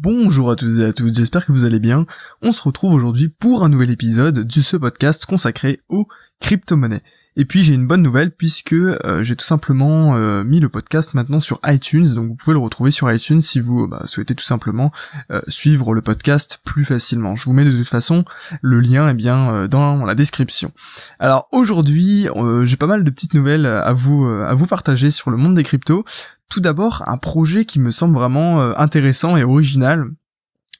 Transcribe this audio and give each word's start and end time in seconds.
Bonjour 0.00 0.52
à 0.52 0.54
tous 0.54 0.78
et 0.78 0.84
à 0.84 0.92
toutes, 0.92 1.16
j'espère 1.16 1.44
que 1.44 1.50
vous 1.50 1.64
allez 1.64 1.80
bien. 1.80 2.06
On 2.40 2.52
se 2.52 2.62
retrouve 2.62 2.94
aujourd'hui 2.94 3.28
pour 3.28 3.64
un 3.64 3.68
nouvel 3.68 3.90
épisode 3.90 4.46
de 4.46 4.60
ce 4.60 4.76
podcast 4.76 5.26
consacré 5.26 5.80
aux 5.88 6.06
crypto-monnaies. 6.40 7.02
Et 7.34 7.44
puis 7.44 7.64
j'ai 7.64 7.74
une 7.74 7.86
bonne 7.86 8.02
nouvelle 8.02 8.30
puisque 8.30 8.74
euh, 8.74 9.24
j'ai 9.24 9.34
tout 9.34 9.44
simplement 9.44 10.14
euh, 10.14 10.44
mis 10.44 10.60
le 10.60 10.68
podcast 10.68 11.14
maintenant 11.14 11.40
sur 11.40 11.58
iTunes, 11.64 12.14
donc 12.14 12.28
vous 12.28 12.34
pouvez 12.36 12.52
le 12.52 12.60
retrouver 12.60 12.92
sur 12.92 13.10
iTunes 13.12 13.40
si 13.40 13.58
vous 13.58 13.88
bah, 13.88 14.02
souhaitez 14.04 14.36
tout 14.36 14.44
simplement 14.44 14.92
euh, 15.32 15.40
suivre 15.48 15.92
le 15.94 16.02
podcast 16.02 16.60
plus 16.64 16.84
facilement. 16.84 17.34
Je 17.34 17.44
vous 17.44 17.52
mets 17.52 17.64
de 17.64 17.76
toute 17.76 17.88
façon 17.88 18.24
le 18.62 18.78
lien 18.78 19.08
eh 19.08 19.14
bien 19.14 19.66
dans 19.66 20.04
la 20.04 20.14
description. 20.14 20.70
Alors 21.18 21.48
aujourd'hui 21.50 22.28
j'ai 22.62 22.76
pas 22.76 22.86
mal 22.86 23.02
de 23.02 23.10
petites 23.10 23.34
nouvelles 23.34 23.66
à 23.66 23.92
vous 23.92 24.24
à 24.26 24.54
vous 24.54 24.66
partager 24.66 25.10
sur 25.10 25.30
le 25.30 25.36
monde 25.36 25.56
des 25.56 25.64
cryptos. 25.64 26.04
Tout 26.48 26.60
d'abord 26.60 27.04
un 27.06 27.18
projet 27.18 27.64
qui 27.64 27.78
me 27.78 27.90
semble 27.90 28.14
vraiment 28.14 28.60
intéressant 28.78 29.36
et 29.36 29.44
original 29.44 30.10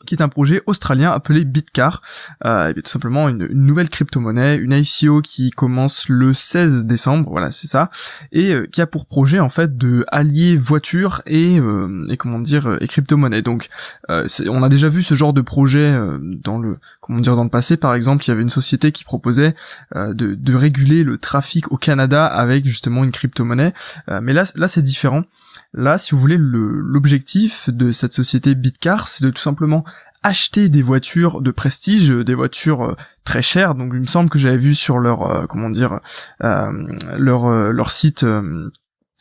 qui 0.07 0.15
est 0.15 0.23
un 0.23 0.29
projet 0.29 0.63
australien 0.67 1.11
appelé 1.11 1.45
Bitcar, 1.45 2.01
euh, 2.47 2.73
tout 2.73 2.87
simplement 2.87 3.29
une, 3.29 3.47
nouvelle 3.49 3.91
crypto-monnaie, 3.91 4.57
une 4.57 4.73
ICO 4.73 5.21
qui 5.21 5.51
commence 5.51 6.09
le 6.09 6.33
16 6.33 6.85
décembre, 6.85 7.29
voilà 7.31 7.51
c'est 7.51 7.67
ça, 7.67 7.91
et 8.33 8.55
euh, 8.55 8.67
qui 8.71 8.81
a 8.81 8.87
pour 8.87 9.07
projet 9.07 9.41
en 9.41 9.49
fait 9.49 9.77
de 9.77 10.05
allier 10.09 10.57
voiture 10.57 11.23
et, 11.27 11.59
euh, 11.59 12.07
et 12.09 12.17
comment 12.17 12.39
dire 12.39 12.79
et 12.81 12.87
crypto-monnaie. 12.87 13.43
Donc 13.43 13.69
euh, 14.11 14.27
on 14.49 14.63
a 14.63 14.69
déjà 14.69 14.89
vu 14.89 15.03
ce 15.03 15.15
genre 15.15 15.33
de 15.33 15.41
projet 15.41 15.99
dans 16.23 16.59
le 16.59 16.79
comment 17.01 17.21
dire 17.21 17.37
dans 17.37 17.45
le 17.45 17.51
passé 17.51 17.77
par 17.77 17.95
exemple, 17.95 18.25
il 18.25 18.29
y 18.29 18.31
avait 18.31 18.43
une 18.43 18.51
société 18.51 18.93
qui 18.93 19.05
proposait 19.05 19.55
de, 19.95 20.13
de 20.35 20.55
réguler 20.55 21.05
le 21.05 21.19
trafic 21.19 21.71
au 21.73 21.77
Canada 21.77 22.27
avec 22.27 22.67
justement 22.67 23.05
une 23.05 23.11
crypto-monnaie, 23.11 23.73
mais 24.23 24.33
là 24.33 24.45
là 24.55 24.69
c'est 24.69 24.83
différent. 24.83 25.25
Là, 25.75 25.99
si 25.99 26.13
vous 26.13 26.21
voulez, 26.21 26.39
l'objectif 26.39 27.69
de 27.69 27.93
cette 27.93 28.15
société 28.15 28.55
Bitcar, 28.55 29.09
c'est 29.09 29.25
de 29.25 29.31
tout 29.31 29.43
simplement 29.43 29.85
acheter 30.23 30.69
des 30.69 30.83
voitures 30.83 31.41
de 31.41 31.51
prestige, 31.51 32.09
des 32.11 32.35
voitures 32.35 32.83
euh, 32.83 32.97
très 33.25 33.43
chères. 33.43 33.75
Donc, 33.75 33.93
il 33.95 34.01
me 34.01 34.07
semble 34.07 34.31
que 34.31 34.39
j'avais 34.39 34.57
vu 34.57 34.75
sur 34.75 34.99
leur, 34.99 35.31
euh, 35.31 35.47
comment 35.47 35.71
dire, 35.71 36.01
euh, 36.43 36.73
leur 37.17 37.49
leur 37.73 37.91
site 37.91 38.25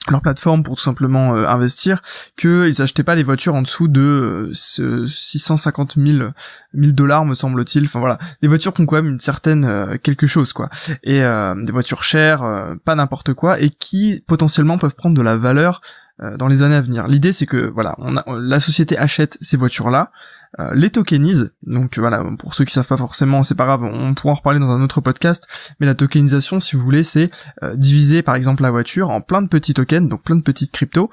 leur 0.10 0.22
plateforme 0.22 0.64
pour 0.64 0.78
tout 0.78 0.84
simplement 0.84 1.34
investir 1.34 2.02
qu'ils 2.38 2.82
achetaient 2.82 3.04
pas 3.04 3.16
les 3.16 3.24
voitures 3.24 3.56
en 3.56 3.62
dessous 3.62 3.90
de 3.90 4.52
650 4.54 5.98
000 5.98 6.32
dollars 6.74 7.26
me 7.26 7.34
semble-t-il. 7.34 7.84
Enfin 7.84 8.00
voilà. 8.00 8.18
Des 8.42 8.48
voitures 8.48 8.74
qui 8.74 8.82
ont 8.82 8.86
quand 8.86 8.96
même 8.96 9.10
une 9.10 9.20
certaine 9.20 10.00
quelque 10.02 10.26
chose 10.26 10.54
quoi. 10.54 10.70
Et 11.04 11.20
des 11.20 11.72
voitures 11.74 12.06
chères 12.06 12.46
pas 12.86 12.96
n'importe 12.96 13.34
quoi 13.34 13.60
et 13.60 13.70
qui 13.70 14.24
potentiellement 14.26 14.78
peuvent 14.78 14.96
prendre 14.96 15.18
de 15.18 15.22
la 15.22 15.36
valeur 15.36 15.82
euh, 15.82 16.07
dans 16.20 16.48
les 16.48 16.64
années 16.64 16.76
à 16.76 16.82
venir. 16.82 17.08
L'idée 17.08 17.32
c'est 17.32 17.46
que 17.46 17.68
voilà, 17.68 17.96
la 18.28 18.60
société 18.60 18.98
achète 18.98 19.38
ces 19.42 19.58
voitures-là, 19.58 20.12
euh, 20.60 20.74
les 20.74 20.90
tokenise. 20.90 21.52
Donc 21.64 22.00
voilà, 22.00 22.24
pour 22.40 22.54
ceux 22.54 22.66
qui 22.66 22.74
savent 22.74 22.88
pas 22.88 22.98
forcément, 22.98 23.44
c'est 23.44 23.56
pas 23.56 23.66
grave, 23.66 23.84
on 23.84 24.14
pourra 24.14 24.32
en 24.32 24.36
reparler 24.36 24.60
dans 24.60 24.72
un 24.72 24.82
autre 24.82 25.02
podcast. 25.02 25.48
Mais 25.80 25.86
la 25.86 25.96
tokenisation, 25.96 26.60
si 26.60 26.76
vous 26.76 26.82
voulez, 26.82 27.04
c'est 27.04 27.30
euh, 27.64 27.76
diviser 27.76 28.22
par 28.22 28.36
exemple 28.36 28.64
la 28.64 28.72
voiture 28.72 29.10
en 29.10 29.22
plein 29.22 29.42
de 29.42 29.48
petits 29.48 29.74
tokens, 29.74 30.10
donc 30.10 30.24
plein 30.24 30.36
de 30.36 30.42
petites 30.42 30.72
cryptos, 30.72 31.10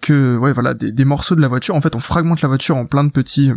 que 0.00 0.36
ouais 0.36 0.52
voilà 0.52 0.74
des, 0.74 0.92
des, 0.92 1.04
morceaux 1.04 1.34
de 1.34 1.40
la 1.40 1.48
voiture. 1.48 1.74
En 1.74 1.80
fait, 1.80 1.96
on 1.96 2.00
fragmente 2.00 2.42
la 2.42 2.48
voiture 2.48 2.76
en 2.76 2.86
plein 2.86 3.04
de 3.04 3.10
petits 3.10 3.52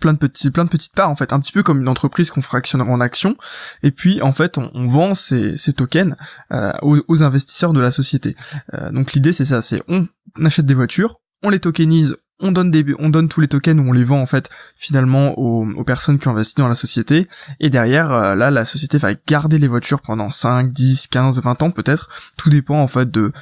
plein 0.00 0.12
de 0.12 0.18
petits 0.18 0.50
plein 0.50 0.64
de 0.64 0.70
petites 0.70 0.94
parts 0.94 1.10
en 1.10 1.16
fait. 1.16 1.32
Un 1.32 1.40
petit 1.40 1.52
peu 1.52 1.62
comme 1.62 1.80
une 1.80 1.88
entreprise 1.88 2.30
qu'on 2.30 2.42
fractionnera 2.42 2.90
en 2.90 3.00
actions. 3.00 3.36
Et 3.82 3.90
puis 3.90 4.22
en 4.22 4.32
fait 4.32 4.58
on, 4.58 4.88
vend 4.88 5.14
ces, 5.14 5.56
tokens 5.76 6.16
euh, 6.52 6.72
aux, 6.82 7.22
investisseurs 7.22 7.72
de 7.72 7.80
la 7.80 7.90
société. 7.90 8.36
Euh, 8.74 8.90
donc 8.90 9.12
l'idée 9.12 9.32
c'est 9.32 9.44
ça. 9.44 9.62
C'est 9.62 9.82
on 9.88 10.06
achète 10.44 10.66
des 10.66 10.74
voitures 10.74 11.20
on 11.42 11.50
les 11.50 11.60
tokenise 11.60 12.16
on 12.40 12.52
donne 12.52 12.70
des 12.70 12.84
on 12.98 13.08
donne 13.08 13.28
tous 13.28 13.40
les 13.40 13.48
tokens 13.48 13.80
ou 13.80 13.88
on 13.88 13.92
les 13.92 14.04
vend 14.04 14.20
en 14.20 14.26
fait 14.26 14.48
finalement 14.76 15.36
aux, 15.38 15.84
personnes 15.84 16.18
qui 16.18 16.28
ont 16.28 16.32
investi 16.32 16.54
dans 16.56 16.68
la 16.68 16.76
société. 16.76 17.26
Et 17.58 17.68
derrière 17.68 18.12
euh, 18.12 18.34
là 18.36 18.50
la 18.50 18.64
société 18.64 18.98
va 18.98 19.14
garder 19.26 19.58
les 19.58 19.68
voitures 19.68 20.00
pendant 20.00 20.30
5, 20.30 20.72
10, 20.72 21.08
15, 21.08 21.40
20 21.40 21.62
ans 21.62 21.70
peut-être. 21.70 22.08
Tout 22.36 22.50
dépend 22.50 22.80
en 22.80 22.88
fait 22.88 23.10
de 23.10 23.32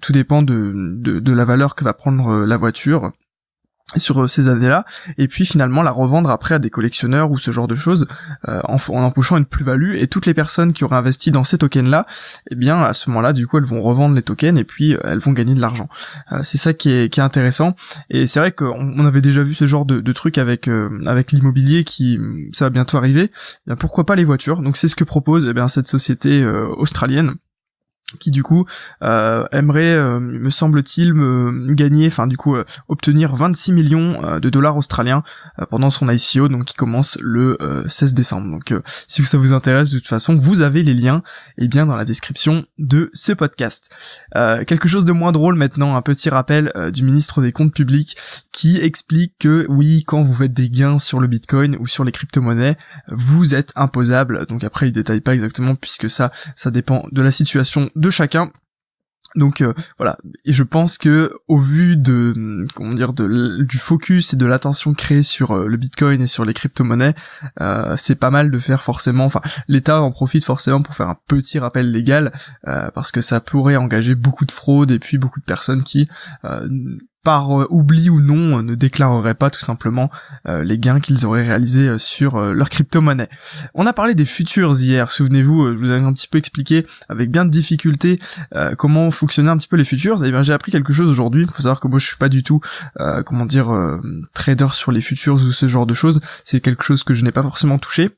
tout 0.00 0.12
dépend 0.12 0.42
de, 0.42 0.72
de 0.98 1.32
la 1.32 1.44
valeur 1.44 1.74
que 1.74 1.84
va 1.84 1.94
prendre 1.94 2.44
la 2.44 2.56
voiture 2.56 3.12
sur 3.96 4.22
euh, 4.22 4.26
ces 4.28 4.48
années-là, 4.48 4.84
et 5.18 5.28
puis 5.28 5.44
finalement 5.44 5.82
la 5.82 5.90
revendre 5.90 6.30
après 6.30 6.54
à 6.54 6.58
des 6.58 6.70
collectionneurs 6.70 7.30
ou 7.30 7.38
ce 7.38 7.50
genre 7.50 7.68
de 7.68 7.74
choses 7.74 8.06
euh, 8.48 8.60
en, 8.64 8.76
en 8.76 9.02
empochant 9.02 9.36
une 9.36 9.44
plus-value 9.44 9.96
et 9.96 10.06
toutes 10.06 10.26
les 10.26 10.34
personnes 10.34 10.72
qui 10.72 10.84
auraient 10.84 10.96
investi 10.96 11.30
dans 11.30 11.44
ces 11.44 11.58
tokens-là, 11.58 12.06
eh 12.50 12.54
bien 12.54 12.82
à 12.82 12.94
ce 12.94 13.10
moment-là 13.10 13.32
du 13.32 13.46
coup 13.46 13.58
elles 13.58 13.64
vont 13.64 13.80
revendre 13.80 14.14
les 14.14 14.22
tokens 14.22 14.58
et 14.58 14.64
puis 14.64 14.94
euh, 14.94 15.00
elles 15.04 15.18
vont 15.18 15.32
gagner 15.32 15.54
de 15.54 15.60
l'argent. 15.60 15.88
c'est 16.44 16.58
ça 16.58 16.72
qui 16.72 16.92
est, 16.92 17.12
qui 17.12 17.20
est 17.20 17.22
intéressant 17.22 17.74
et 18.10 18.26
c'est 18.26 18.40
vrai 18.40 18.52
qu'on 18.52 18.94
on 18.96 19.06
avait 19.06 19.20
déjà 19.20 19.42
vu 19.42 19.54
ce 19.54 19.66
genre 19.66 19.84
de, 19.84 20.00
de 20.00 20.12
truc 20.12 20.38
avec 20.38 20.68
avec 21.06 21.32
l'immobilier 21.32 21.84
qui 21.84 22.18
ça 22.52 22.66
va 22.66 22.70
bientôt 22.70 22.96
arriver. 22.96 23.30
Eh 23.68 23.76
pourquoi 23.76 24.04
pas 24.06 24.16
les 24.16 24.24
voitures? 24.24 24.62
Donc 24.62 24.76
c'est 24.76 24.88
ce 24.88 24.96
que 24.96 25.04
propose 25.04 25.46
eh 25.46 25.52
bien 25.52 25.68
cette 25.68 25.88
société 25.88 26.44
australienne 26.44 27.34
qui 28.18 28.30
du 28.30 28.42
coup 28.42 28.66
euh, 29.02 29.46
aimerait, 29.52 29.94
euh, 29.94 30.20
me 30.20 30.50
semble-t-il, 30.50 31.14
me 31.14 31.72
gagner, 31.74 32.06
enfin 32.06 32.26
du 32.26 32.36
coup 32.36 32.56
euh, 32.56 32.64
obtenir 32.88 33.36
26 33.36 33.72
millions 33.72 34.24
euh, 34.24 34.40
de 34.40 34.50
dollars 34.50 34.76
australiens 34.76 35.22
pendant 35.70 35.90
son 35.90 36.08
ICO, 36.08 36.48
donc 36.48 36.64
qui 36.64 36.74
commence 36.74 37.18
le 37.20 37.58
16 37.86 38.14
décembre. 38.14 38.50
Donc 38.50 38.74
si 39.08 39.24
ça 39.24 39.38
vous 39.38 39.52
intéresse 39.52 39.90
de 39.90 39.98
toute 39.98 40.08
façon, 40.08 40.36
vous 40.36 40.62
avez 40.62 40.82
les 40.82 40.94
liens 40.94 41.22
et 41.58 41.64
eh 41.64 41.68
bien 41.68 41.86
dans 41.86 41.96
la 41.96 42.04
description 42.04 42.64
de 42.78 43.10
ce 43.12 43.32
podcast. 43.32 43.94
quelque 44.34 44.88
chose 44.88 45.04
de 45.04 45.12
moins 45.12 45.32
drôle 45.32 45.56
maintenant, 45.56 45.96
un 45.96 46.02
petit 46.02 46.30
rappel 46.30 46.72
du 46.92 47.02
ministre 47.02 47.42
des 47.42 47.52
Comptes 47.52 47.74
Publics 47.74 48.16
qui 48.52 48.78
explique 48.78 49.34
que 49.38 49.66
oui, 49.68 50.04
quand 50.06 50.22
vous 50.22 50.34
faites 50.34 50.52
des 50.52 50.70
gains 50.70 50.98
sur 50.98 51.20
le 51.20 51.26
Bitcoin 51.26 51.76
ou 51.78 51.86
sur 51.86 52.04
les 52.04 52.12
crypto-monnaies, 52.12 52.76
vous 53.08 53.54
êtes 53.54 53.72
imposable. 53.76 54.46
Donc 54.46 54.64
après 54.64 54.88
il 54.88 54.92
détaille 54.92 55.20
pas 55.20 55.34
exactement 55.34 55.74
puisque 55.74 56.08
ça, 56.08 56.30
ça 56.56 56.70
dépend 56.70 57.06
de 57.12 57.22
la 57.22 57.30
situation 57.30 57.90
de 58.00 58.10
chacun. 58.10 58.50
Donc 59.36 59.60
euh, 59.60 59.74
voilà, 59.96 60.18
et 60.44 60.52
je 60.52 60.64
pense 60.64 60.98
que 60.98 61.32
au 61.46 61.58
vu 61.58 61.96
de 61.96 62.66
comment 62.74 62.94
dire 62.94 63.12
du 63.12 63.78
focus 63.78 64.34
et 64.34 64.36
de 64.36 64.44
l'attention 64.44 64.92
créée 64.92 65.22
sur 65.22 65.52
euh, 65.52 65.68
le 65.68 65.76
Bitcoin 65.76 66.20
et 66.20 66.26
sur 66.26 66.44
les 66.44 66.52
crypto-monnaies, 66.52 67.14
euh, 67.60 67.96
c'est 67.96 68.16
pas 68.16 68.30
mal 68.30 68.50
de 68.50 68.58
faire 68.58 68.82
forcément 68.82 69.24
enfin 69.24 69.40
l'État 69.68 70.02
en 70.02 70.10
profite 70.10 70.44
forcément 70.44 70.82
pour 70.82 70.96
faire 70.96 71.08
un 71.08 71.16
petit 71.28 71.60
rappel 71.60 71.92
légal 71.92 72.32
parce 72.64 73.12
que 73.12 73.20
ça 73.20 73.40
pourrait 73.40 73.76
engager 73.76 74.16
beaucoup 74.16 74.46
de 74.46 74.52
fraude 74.52 74.90
et 74.90 74.98
puis 74.98 75.16
beaucoup 75.16 75.38
de 75.38 75.44
personnes 75.44 75.84
qui 75.84 76.08
par 77.22 77.60
euh, 77.60 77.66
oubli 77.70 78.08
ou 78.08 78.20
non, 78.20 78.58
euh, 78.58 78.62
ne 78.62 78.74
déclareraient 78.74 79.34
pas 79.34 79.50
tout 79.50 79.60
simplement 79.60 80.10
euh, 80.48 80.64
les 80.64 80.78
gains 80.78 81.00
qu'ils 81.00 81.26
auraient 81.26 81.46
réalisés 81.46 81.98
sur 81.98 82.40
leur 82.40 82.70
crypto-monnaie. 82.70 83.28
On 83.74 83.86
a 83.86 83.92
parlé 83.92 84.14
des 84.14 84.24
futurs 84.24 84.80
hier, 84.80 85.10
souvenez-vous, 85.10 85.76
je 85.76 85.78
vous 85.78 85.90
avais 85.90 86.04
un 86.04 86.12
petit 86.12 86.28
peu 86.28 86.38
expliqué 86.38 86.86
avec 87.08 87.30
bien 87.30 87.44
de 87.44 87.50
difficultés 87.50 88.18
comment 88.78 89.10
fonctionnaient 89.10 89.50
un 89.50 89.56
petit 89.56 89.68
peu 89.68 89.76
les 89.76 89.84
futurs, 89.84 90.22
et 90.24 90.28
eh 90.28 90.30
bien 90.30 90.42
j'ai 90.42 90.52
appris 90.52 90.72
quelque 90.72 90.92
chose 90.92 91.08
aujourd'hui, 91.08 91.42
il 91.42 91.48
faut 91.48 91.62
savoir 91.62 91.80
que 91.80 91.88
moi 91.88 91.98
je 91.98 92.06
suis 92.06 92.16
pas 92.16 92.28
du 92.28 92.42
tout, 92.42 92.60
comment 93.26 93.46
dire, 93.46 93.70
trader 94.34 94.68
sur 94.72 94.92
les 94.92 95.00
futurs 95.00 95.34
ou 95.34 95.52
ce 95.52 95.68
genre 95.68 95.86
de 95.86 95.94
choses, 95.94 96.20
c'est 96.44 96.60
quelque 96.60 96.84
chose 96.84 97.02
que 97.02 97.14
je 97.14 97.24
n'ai 97.24 97.32
pas 97.32 97.42
forcément 97.42 97.78
touché, 97.78 98.10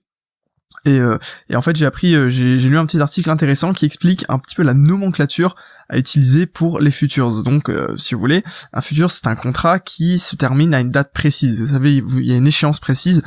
et, 0.84 0.98
euh, 0.98 1.18
et, 1.48 1.56
en 1.56 1.62
fait, 1.62 1.76
j'ai 1.76 1.86
appris, 1.86 2.14
euh, 2.14 2.28
j'ai 2.28 2.56
lu 2.56 2.78
un 2.78 2.86
petit 2.86 3.00
article 3.00 3.30
intéressant 3.30 3.72
qui 3.72 3.84
explique 3.84 4.24
un 4.28 4.38
petit 4.38 4.54
peu 4.54 4.62
la 4.62 4.74
nomenclature 4.74 5.54
à 5.88 5.98
utiliser 5.98 6.46
pour 6.46 6.80
les 6.80 6.90
futures. 6.90 7.42
Donc, 7.42 7.68
euh, 7.68 7.96
si 7.96 8.14
vous 8.14 8.20
voulez, 8.20 8.42
un 8.72 8.80
futur, 8.80 9.10
c'est 9.10 9.26
un 9.26 9.36
contrat 9.36 9.78
qui 9.78 10.18
se 10.18 10.34
termine 10.34 10.74
à 10.74 10.80
une 10.80 10.90
date 10.90 11.12
précise. 11.12 11.60
Vous 11.60 11.72
savez, 11.72 11.96
il 11.96 12.26
y 12.26 12.32
a 12.32 12.36
une 12.36 12.46
échéance 12.46 12.80
précise 12.80 13.22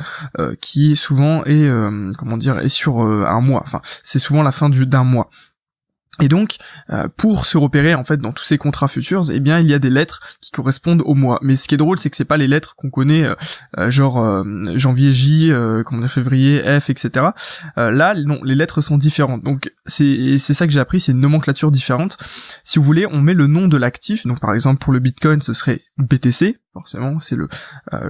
qui 0.60 0.96
souvent 0.96 1.44
est, 1.44 1.68
comment 2.18 2.36
dire, 2.36 2.58
est 2.58 2.68
sur 2.68 3.00
un 3.00 3.40
mois. 3.40 3.62
Enfin, 3.62 3.80
c'est 4.02 4.18
souvent 4.18 4.42
la 4.42 4.52
fin 4.52 4.68
d'un 4.68 5.04
mois. 5.04 5.30
Et 6.20 6.28
donc, 6.28 6.56
euh, 6.90 7.08
pour 7.16 7.44
se 7.44 7.58
repérer 7.58 7.94
en 7.94 8.04
fait 8.04 8.16
dans 8.16 8.32
tous 8.32 8.44
ces 8.44 8.56
contrats 8.56 8.88
futurs, 8.88 9.30
eh 9.30 9.40
bien 9.40 9.60
il 9.60 9.68
y 9.68 9.74
a 9.74 9.78
des 9.78 9.90
lettres 9.90 10.20
qui 10.40 10.50
correspondent 10.50 11.02
au 11.04 11.14
mois. 11.14 11.38
Mais 11.42 11.56
ce 11.56 11.68
qui 11.68 11.74
est 11.74 11.78
drôle, 11.78 11.98
c'est 11.98 12.08
que 12.08 12.16
c'est 12.16 12.24
pas 12.24 12.38
les 12.38 12.48
lettres 12.48 12.74
qu'on 12.74 12.88
connaît, 12.88 13.24
euh, 13.24 13.34
euh, 13.78 13.90
genre 13.90 14.44
janvier 14.76 15.12
J, 15.12 15.52
comment 15.84 16.00
dire 16.00 16.10
février 16.10 16.62
F, 16.80 16.90
etc. 16.90 17.26
là, 17.76 18.14
non, 18.14 18.40
les 18.44 18.54
lettres 18.54 18.80
sont 18.80 18.96
différentes. 18.96 19.42
Donc 19.42 19.72
c'est 19.84 20.38
c'est 20.38 20.54
ça 20.54 20.66
que 20.66 20.72
j'ai 20.72 20.80
appris, 20.80 21.00
c'est 21.00 21.12
une 21.12 21.20
nomenclature 21.20 21.70
différente. 21.70 22.16
Si 22.64 22.78
vous 22.78 22.84
voulez, 22.84 23.06
on 23.06 23.20
met 23.20 23.34
le 23.34 23.46
nom 23.46 23.68
de 23.68 23.76
l'actif. 23.76 24.26
Donc 24.26 24.40
par 24.40 24.54
exemple 24.54 24.78
pour 24.78 24.92
le 24.92 25.00
Bitcoin, 25.00 25.42
ce 25.42 25.52
serait 25.52 25.80
BTC. 25.98 26.58
Forcément, 26.72 27.20
c'est 27.20 27.36
le 27.36 27.48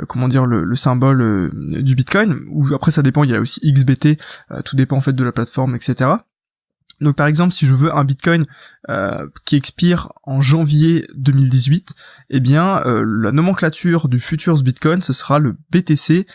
comment 0.09 0.29
dire 0.29 0.47
le, 0.47 0.65
le 0.65 0.77
symbole 0.77 1.51
du 1.83 1.95
Bitcoin. 1.95 2.39
Ou 2.51 2.75
après 2.75 2.91
ça 2.91 3.03
dépend, 3.03 3.25
il 3.25 3.31
y 3.31 3.35
a 3.35 3.41
aussi 3.41 3.61
XBT. 3.61 4.19
tout 4.65 4.77
dépend 4.77 4.97
en 4.97 5.01
fait 5.01 5.13
de 5.13 5.25
la 5.25 5.33
plateforme, 5.33 5.75
etc. 5.75 6.17
Donc 7.01 7.17
par 7.17 7.27
exemple, 7.27 7.53
si 7.53 7.67
je 7.67 7.75
veux 7.75 7.95
un 7.95 8.05
Bitcoin 8.05 8.45
euh, 8.89 9.27
qui 9.45 9.57
expire 9.57 10.13
en 10.25 10.41
janvier 10.41 11.07
2018, 11.15 11.95
eh 12.31 12.41
bien 12.41 12.83
euh, 12.87 13.05
la 13.07 13.33
nomenclature 13.33 14.09
du 14.09 14.19
Futures 14.19 14.63
Bitcoin, 14.63 15.03
ce 15.03 15.13
sera 15.13 15.39
le 15.39 15.57
BTC 15.71 16.27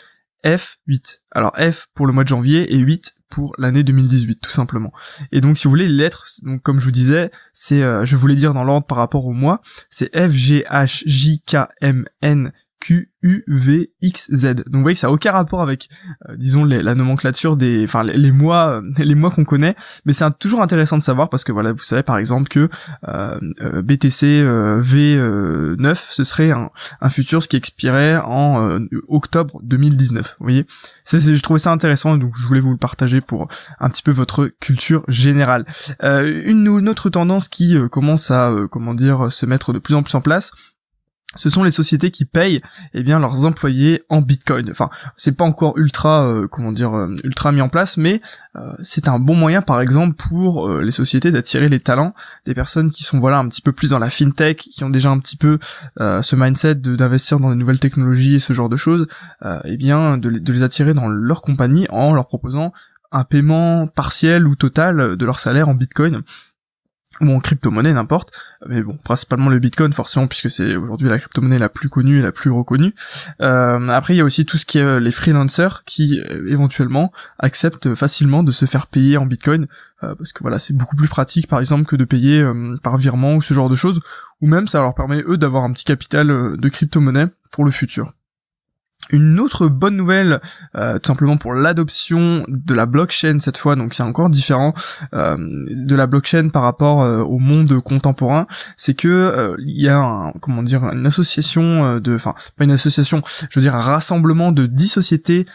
F8. 0.45 1.19
Alors 1.31 1.53
F 1.57 1.87
pour 1.93 2.07
le 2.07 2.13
mois 2.13 2.23
de 2.23 2.29
janvier 2.29 2.73
et 2.73 2.77
8 2.77 3.15
pour 3.29 3.53
l'année 3.57 3.83
2018 3.83 4.39
tout 4.41 4.51
simplement. 4.51 4.91
Et 5.31 5.41
donc 5.41 5.57
si 5.57 5.63
vous 5.63 5.69
voulez 5.71 5.87
les 5.87 5.95
lettres, 5.95 6.27
donc 6.43 6.61
comme 6.61 6.79
je 6.79 6.85
vous 6.85 6.91
disais, 6.91 7.31
c'est 7.53 7.81
euh, 7.81 8.05
je 8.05 8.15
voulais 8.15 8.35
dire 8.35 8.53
dans 8.53 8.63
l'ordre 8.63 8.85
par 8.85 8.97
rapport 8.97 9.25
au 9.25 9.33
mois, 9.33 9.61
c'est 9.89 10.15
F 10.15 10.31
G 10.31 10.65
H 10.69 11.03
J 11.05 11.41
K 11.45 11.69
M 11.81 12.05
N 12.21 12.51
QUVXZ. 12.81 14.53
Donc 14.55 14.73
vous 14.73 14.81
voyez 14.81 14.95
que 14.95 14.99
ça 14.99 15.07
n'a 15.07 15.13
aucun 15.13 15.31
rapport 15.31 15.61
avec, 15.61 15.87
euh, 16.27 16.35
disons, 16.37 16.65
la 16.65 16.95
nomenclature 16.95 17.55
des, 17.55 17.83
enfin 17.83 18.03
les, 18.03 18.31
mois, 18.31 18.81
euh, 18.81 18.81
les 18.97 19.15
mois 19.15 19.31
qu'on 19.31 19.45
connaît, 19.45 19.75
mais 20.05 20.13
c'est 20.13 20.25
toujours 20.39 20.61
intéressant 20.61 20.97
de 20.97 21.03
savoir 21.03 21.29
parce 21.29 21.43
que 21.43 21.51
voilà, 21.51 21.71
vous 21.71 21.83
savez 21.83 22.03
par 22.03 22.17
exemple 22.17 22.49
que 22.49 22.69
euh, 23.07 23.39
BTC 23.81 24.43
V9 24.43 25.95
ce 25.95 26.23
serait 26.23 26.51
un, 26.51 26.71
un 26.99 27.09
futur 27.09 27.43
ce 27.43 27.47
qui 27.47 27.55
expirait 27.55 28.17
en 28.17 28.79
octobre 29.07 29.59
2019. 29.63 30.37
Vous 30.39 30.43
voyez, 30.43 30.65
je 31.11 31.41
trouvais 31.41 31.59
ça 31.59 31.71
intéressant 31.71 32.17
donc 32.17 32.33
je 32.35 32.47
voulais 32.47 32.59
vous 32.59 32.71
le 32.71 32.77
partager 32.77 33.21
pour 33.21 33.47
un 33.79 33.89
petit 33.89 34.01
peu 34.01 34.11
votre 34.11 34.47
culture 34.59 35.03
générale. 35.07 35.65
une, 36.01 36.67
une 36.67 36.89
autre 36.89 37.09
tendance 37.09 37.47
qui 37.47 37.77
commence 37.91 38.31
à, 38.31 38.51
comment 38.71 38.95
dire, 38.95 39.31
se 39.31 39.45
mettre 39.45 39.73
de 39.73 39.79
plus 39.79 39.93
en 39.93 40.01
plus 40.01 40.15
en 40.15 40.21
place 40.21 40.51
ce 41.35 41.49
sont 41.49 41.63
les 41.63 41.71
sociétés 41.71 42.11
qui 42.11 42.25
payent 42.25 42.61
eh 42.93 43.03
bien 43.03 43.19
leurs 43.19 43.45
employés 43.45 44.03
en 44.09 44.21
Bitcoin. 44.21 44.69
Enfin, 44.69 44.89
c'est 45.15 45.31
pas 45.31 45.45
encore 45.45 45.77
ultra 45.77 46.27
euh, 46.27 46.47
comment 46.47 46.71
dire 46.71 46.95
euh, 46.95 47.15
ultra 47.23 47.51
mis 47.51 47.61
en 47.61 47.69
place, 47.69 47.97
mais 47.97 48.21
euh, 48.55 48.73
c'est 48.81 49.07
un 49.07 49.19
bon 49.19 49.35
moyen 49.35 49.61
par 49.61 49.79
exemple 49.79 50.15
pour 50.15 50.69
les 50.69 50.91
sociétés 50.91 51.31
d'attirer 51.31 51.69
les 51.69 51.79
talents 51.79 52.13
des 52.45 52.53
personnes 52.53 52.91
qui 52.91 53.03
sont 53.03 53.19
voilà 53.19 53.37
un 53.37 53.47
petit 53.47 53.61
peu 53.61 53.71
plus 53.71 53.91
dans 53.91 53.99
la 53.99 54.09
fintech, 54.09 54.57
qui 54.57 54.83
ont 54.83 54.89
déjà 54.89 55.09
un 55.09 55.19
petit 55.19 55.37
peu 55.37 55.59
ce 55.97 56.35
mindset 56.35 56.75
d'investir 56.75 57.39
dans 57.39 57.49
des 57.49 57.55
nouvelles 57.55 57.79
technologies 57.79 58.35
et 58.35 58.39
ce 58.39 58.53
genre 58.53 58.69
de 58.69 58.77
choses, 58.77 59.07
eh 59.65 59.77
bien 59.77 60.17
de 60.17 60.29
les 60.29 60.63
attirer 60.63 60.93
dans 60.93 61.07
leur 61.07 61.41
compagnie 61.41 61.87
en 61.89 62.13
leur 62.13 62.27
proposant 62.27 62.73
un 63.11 63.23
paiement 63.23 63.87
partiel 63.87 64.47
ou 64.47 64.55
total 64.55 65.17
de 65.17 65.25
leur 65.25 65.39
salaire 65.39 65.69
en 65.69 65.73
Bitcoin 65.73 66.23
ou 67.21 67.31
en 67.31 67.39
crypto-monnaie, 67.39 67.93
n'importe. 67.93 68.31
Mais 68.67 68.81
bon, 68.81 68.97
principalement 69.03 69.49
le 69.49 69.59
Bitcoin, 69.59 69.93
forcément, 69.93 70.27
puisque 70.27 70.49
c'est 70.49 70.75
aujourd'hui 70.75 71.07
la 71.07 71.19
crypto-monnaie 71.19 71.59
la 71.59 71.69
plus 71.69 71.89
connue 71.89 72.19
et 72.19 72.21
la 72.21 72.31
plus 72.31 72.51
reconnue. 72.51 72.93
Euh, 73.41 73.87
après, 73.89 74.15
il 74.15 74.17
y 74.17 74.21
a 74.21 74.25
aussi 74.25 74.45
tout 74.45 74.57
ce 74.57 74.65
qui 74.65 74.79
est 74.79 74.83
euh, 74.83 74.99
les 74.99 75.11
freelancers 75.11 75.83
qui, 75.85 76.19
euh, 76.19 76.49
éventuellement, 76.49 77.11
acceptent 77.39 77.95
facilement 77.95 78.43
de 78.43 78.51
se 78.51 78.65
faire 78.65 78.87
payer 78.87 79.17
en 79.17 79.25
Bitcoin, 79.25 79.67
parce 80.01 80.33
que 80.33 80.41
voilà, 80.41 80.57
c'est 80.57 80.75
beaucoup 80.75 80.95
plus 80.95 81.07
pratique, 81.07 81.45
par 81.45 81.59
exemple, 81.59 81.85
que 81.85 81.95
de 81.95 82.05
payer 82.05 82.43
par 82.81 82.97
virement 82.97 83.35
ou 83.35 83.41
ce 83.43 83.53
genre 83.53 83.69
de 83.69 83.75
choses, 83.75 84.01
ou 84.41 84.47
même 84.47 84.67
ça 84.67 84.81
leur 84.81 84.95
permet, 84.95 85.21
eux, 85.27 85.37
d'avoir 85.37 85.63
un 85.63 85.71
petit 85.71 85.83
capital 85.83 86.57
de 86.57 86.69
crypto-monnaie 86.69 87.27
pour 87.51 87.65
le 87.65 87.69
futur. 87.69 88.11
Une 89.09 89.39
autre 89.39 89.67
bonne 89.67 89.97
nouvelle, 89.97 90.39
euh, 90.75 90.99
tout 90.99 91.07
simplement 91.07 91.37
pour 91.37 91.53
l'adoption 91.53 92.45
de 92.47 92.73
la 92.73 92.85
blockchain 92.85 93.39
cette 93.39 93.57
fois, 93.57 93.75
donc 93.75 93.93
c'est 93.93 94.03
encore 94.03 94.29
différent 94.29 94.73
euh, 95.13 95.35
de 95.37 95.95
la 95.95 96.07
blockchain 96.07 96.49
par 96.49 96.63
rapport 96.63 97.01
euh, 97.01 97.21
au 97.21 97.39
monde 97.39 97.77
contemporain, 97.83 98.47
c'est 98.77 98.93
que 98.93 99.55
il 99.59 99.81
y 99.81 99.89
a 99.89 99.97
un, 99.97 100.31
comment 100.39 100.63
dire 100.63 100.83
une 100.85 101.05
association 101.05 101.99
de, 101.99 102.15
enfin 102.15 102.35
pas 102.57 102.63
une 102.63 102.71
association, 102.71 103.21
je 103.49 103.59
veux 103.59 103.61
dire 103.61 103.75
un 103.75 103.81
rassemblement 103.81 104.51
de 104.51 104.65
dix 104.65 104.87
sociétés 104.87 105.45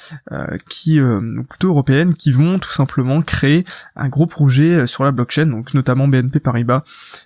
qui 0.69 1.01
plutôt 1.49 1.69
européennes 1.69 2.15
qui 2.15 2.33
vont 2.33 2.59
tout 2.59 2.73
simplement 2.73 3.23
créer 3.23 3.65
un 3.95 4.09
gros 4.09 4.27
projet 4.27 4.87
sur 4.87 5.05
la 5.05 5.13
blockchain, 5.13 5.47
donc 5.47 5.73
notamment 5.75 6.09
BNP 6.09 6.41
Paribas 6.41 6.83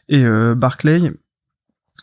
et 0.08 0.25
Barclay 0.55 1.12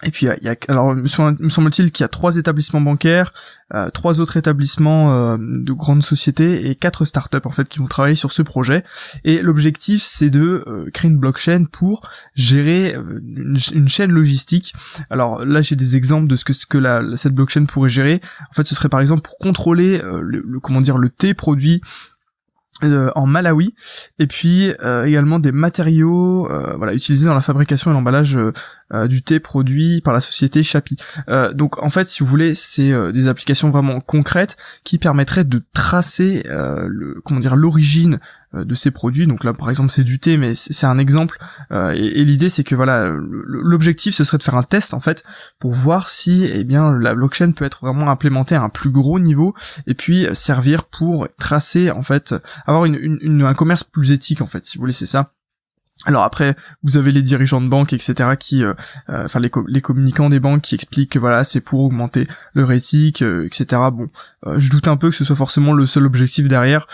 et 0.04 0.12
puis 0.12 0.28
il 0.28 0.46
y 0.46 0.50
a, 0.50 0.56
alors 0.68 0.96
me 0.96 1.08
semble-t-il 1.08 1.92
qu'il 1.92 2.04
y 2.04 2.06
a 2.06 2.08
trois 2.08 2.36
établissements 2.36 2.82
bancaires, 2.82 3.34
euh, 3.74 3.90
trois 3.90 4.20
autres 4.20 4.38
établissements 4.38 5.12
euh, 5.12 5.38
de 5.40 5.74
grandes 5.74 6.04
sociétés 6.04 6.70
et 6.70 6.76
quatre 6.76 7.04
startups 7.06 7.38
en 7.46 7.50
fait 7.50 7.68
qui 7.68 7.80
vont 7.80 7.88
travailler 7.88 8.16
sur 8.16 8.32
ce 8.32 8.44
projet. 8.44 8.84
Et 9.24 9.42
l'objectif 9.42 10.04
c'est 10.04 10.30
de 10.30 10.64
euh, 10.68 10.90
créer 10.94 11.10
une 11.10 11.18
blockchain 11.18 11.66
pour 11.66 12.08
gérer 12.36 12.94
une, 12.94 13.88
chaîne 13.88 14.12
logistique. 14.12 14.76
Alors 15.10 15.44
là 15.44 15.62
j'ai 15.62 15.76
des 15.76 15.96
exemples 15.96 16.28
de 16.28 16.36
ce 16.36 16.46
que 16.46 16.54
ce 16.54 16.68
que 16.68 16.78
la, 16.78 17.02
cette 17.16 17.34
blockchain 17.34 17.66
pourrait 17.66 17.90
gérer. 17.90 18.22
En 18.52 18.54
fait 18.54 18.68
ce 18.68 18.76
serait 18.76 18.90
par 18.90 19.02
exemple 19.02 19.24
pour 19.24 19.40
contrôler 19.40 19.98
le, 19.98 20.44
le 20.46 20.60
comment 20.60 20.80
dire 20.80 21.00
le 21.00 21.10
thé 21.10 21.34
produit 21.34 21.82
euh, 22.84 23.10
en 23.16 23.26
Malawi 23.26 23.74
et 24.20 24.28
puis 24.28 24.72
euh, 24.84 25.06
également 25.06 25.40
des 25.40 25.52
matériaux 25.52 26.48
euh, 26.52 26.92
utilisés 26.92 27.26
dans 27.26 27.34
la 27.34 27.42
fabrication 27.42 27.90
et 27.90 27.94
l'emballage 27.94 28.38
du 29.10 29.22
thé 29.22 29.40
produit 29.40 30.00
par 30.02 30.14
la 30.14 30.22
société 30.22 30.64
Chapi. 30.64 30.96
donc 31.54 31.82
en 31.84 31.90
fait 31.90 32.08
si 32.08 32.24
vous 32.24 32.30
voulez 32.30 32.54
c'est 32.54 32.94
des 33.12 33.28
applications 33.28 33.70
vraiment 33.70 34.00
concrètes 34.00 34.56
qui 34.86 34.98
permettraient 34.98 35.44
de 35.44 35.62
tracer 35.74 36.44
le 36.46 37.20
comment 37.26 37.42
dire 37.42 37.58
l'origine 37.58 38.08
euh, 38.16 38.18
de 38.54 38.76
ces 38.76 38.92
produits. 38.92 39.28
Donc 39.28 39.44
là, 39.44 39.54
par 39.54 39.70
exemple, 39.70 39.92
c'est 39.92 40.04
du 40.04 40.20
thé, 40.20 40.38
mais 40.38 40.56
c'est 40.56 40.86
un 40.86 40.98
exemple. 40.98 41.38
Euh, 41.72 41.92
et, 41.92 42.24
l'idée, 42.24 42.50
c'est 42.50 42.64
que 42.64 42.76
voilà, 42.76 43.12
l'objectif, 43.14 44.16
ce 44.16 44.24
serait 44.24 44.38
de 44.38 44.44
faire 44.44 44.56
un 44.56 44.64
test 44.64 44.94
en 44.94 45.00
fait 45.00 45.24
pour 45.60 45.74
voir 45.74 46.10
si, 46.10 46.50
eh 46.52 46.64
bien, 46.64 46.98
la 46.98 47.16
blockchain 47.16 47.52
peut 47.52 47.66
être 47.66 47.86
vraiment 47.86 48.10
implémentée 48.10 48.56
à 48.56 48.62
un 48.62 48.70
plus 48.70 48.90
gros 48.90 49.20
niveau 49.20 49.54
et 49.86 49.94
puis 49.94 50.28
servir 50.34 50.86
pour 50.86 51.28
tracer 51.38 51.92
en 51.92 52.04
fait, 52.04 52.36
avoir 52.66 52.86
une, 52.86 53.44
un 53.44 53.54
commerce 53.54 53.84
plus 53.84 54.12
éthique 54.12 54.42
en 54.42 54.48
fait, 54.48 54.66
si 54.66 54.78
vous 54.78 54.84
voulez, 54.84 54.94
c'est 54.94 55.06
ça. 55.06 55.34
Alors 56.06 56.24
après, 56.24 56.56
vous 56.84 56.98
avez 56.98 57.12
les 57.12 57.24
dirigeants 57.24 57.60
de 57.60 57.68
banques, 57.68 57.92
etc., 57.92 58.32
qui, 58.40 58.64
euh, 58.64 58.74
euh, 59.10 59.26
enfin 59.26 59.40
les, 59.40 59.50
les, 59.68 59.82
communicants 59.82 60.30
des 60.30 60.40
banques 60.40 60.62
qui 60.62 60.76
expliquent 60.76 61.14
que 61.14 61.20
voilà, 61.20 61.44
c'est 61.44 61.60
pour 61.60 61.82
augmenter 61.82 62.28
leur 62.54 62.72
éthique, 62.72 63.24
euh, 63.24 63.48
etc. 63.48 63.82
Bon, 63.92 64.10
je 64.58 64.70
doute 64.70 64.88
un 64.88 64.98
peu 64.98 65.10
que 65.10 65.16
ce 65.16 65.24
soit 65.24 65.36
forcément 65.36 65.74
le 65.74 65.86
seul 65.86 66.06
objectif 66.06 66.48
derrière, 66.48 66.88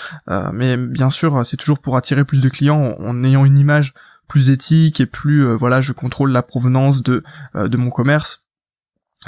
mais 0.53 0.77
bien 0.77 1.09
sûr, 1.09 1.45
c'est 1.45 1.57
toujours 1.57 1.79
pour 1.79 1.97
attirer 1.97 2.23
plus 2.23 2.41
de 2.41 2.49
clients 2.49 2.95
en, 2.99 3.23
ayant 3.23 3.45
une 3.45 3.57
image 3.57 3.93
plus 4.27 4.49
éthique 4.49 5.01
et 5.01 5.05
plus, 5.05 5.53
voilà, 5.53 5.81
je 5.81 5.91
contrôle 5.91 6.31
la 6.31 6.41
provenance 6.41 7.03
de 7.03 7.23
de 7.55 7.77
mon 7.77 7.89
commerce 7.89 8.42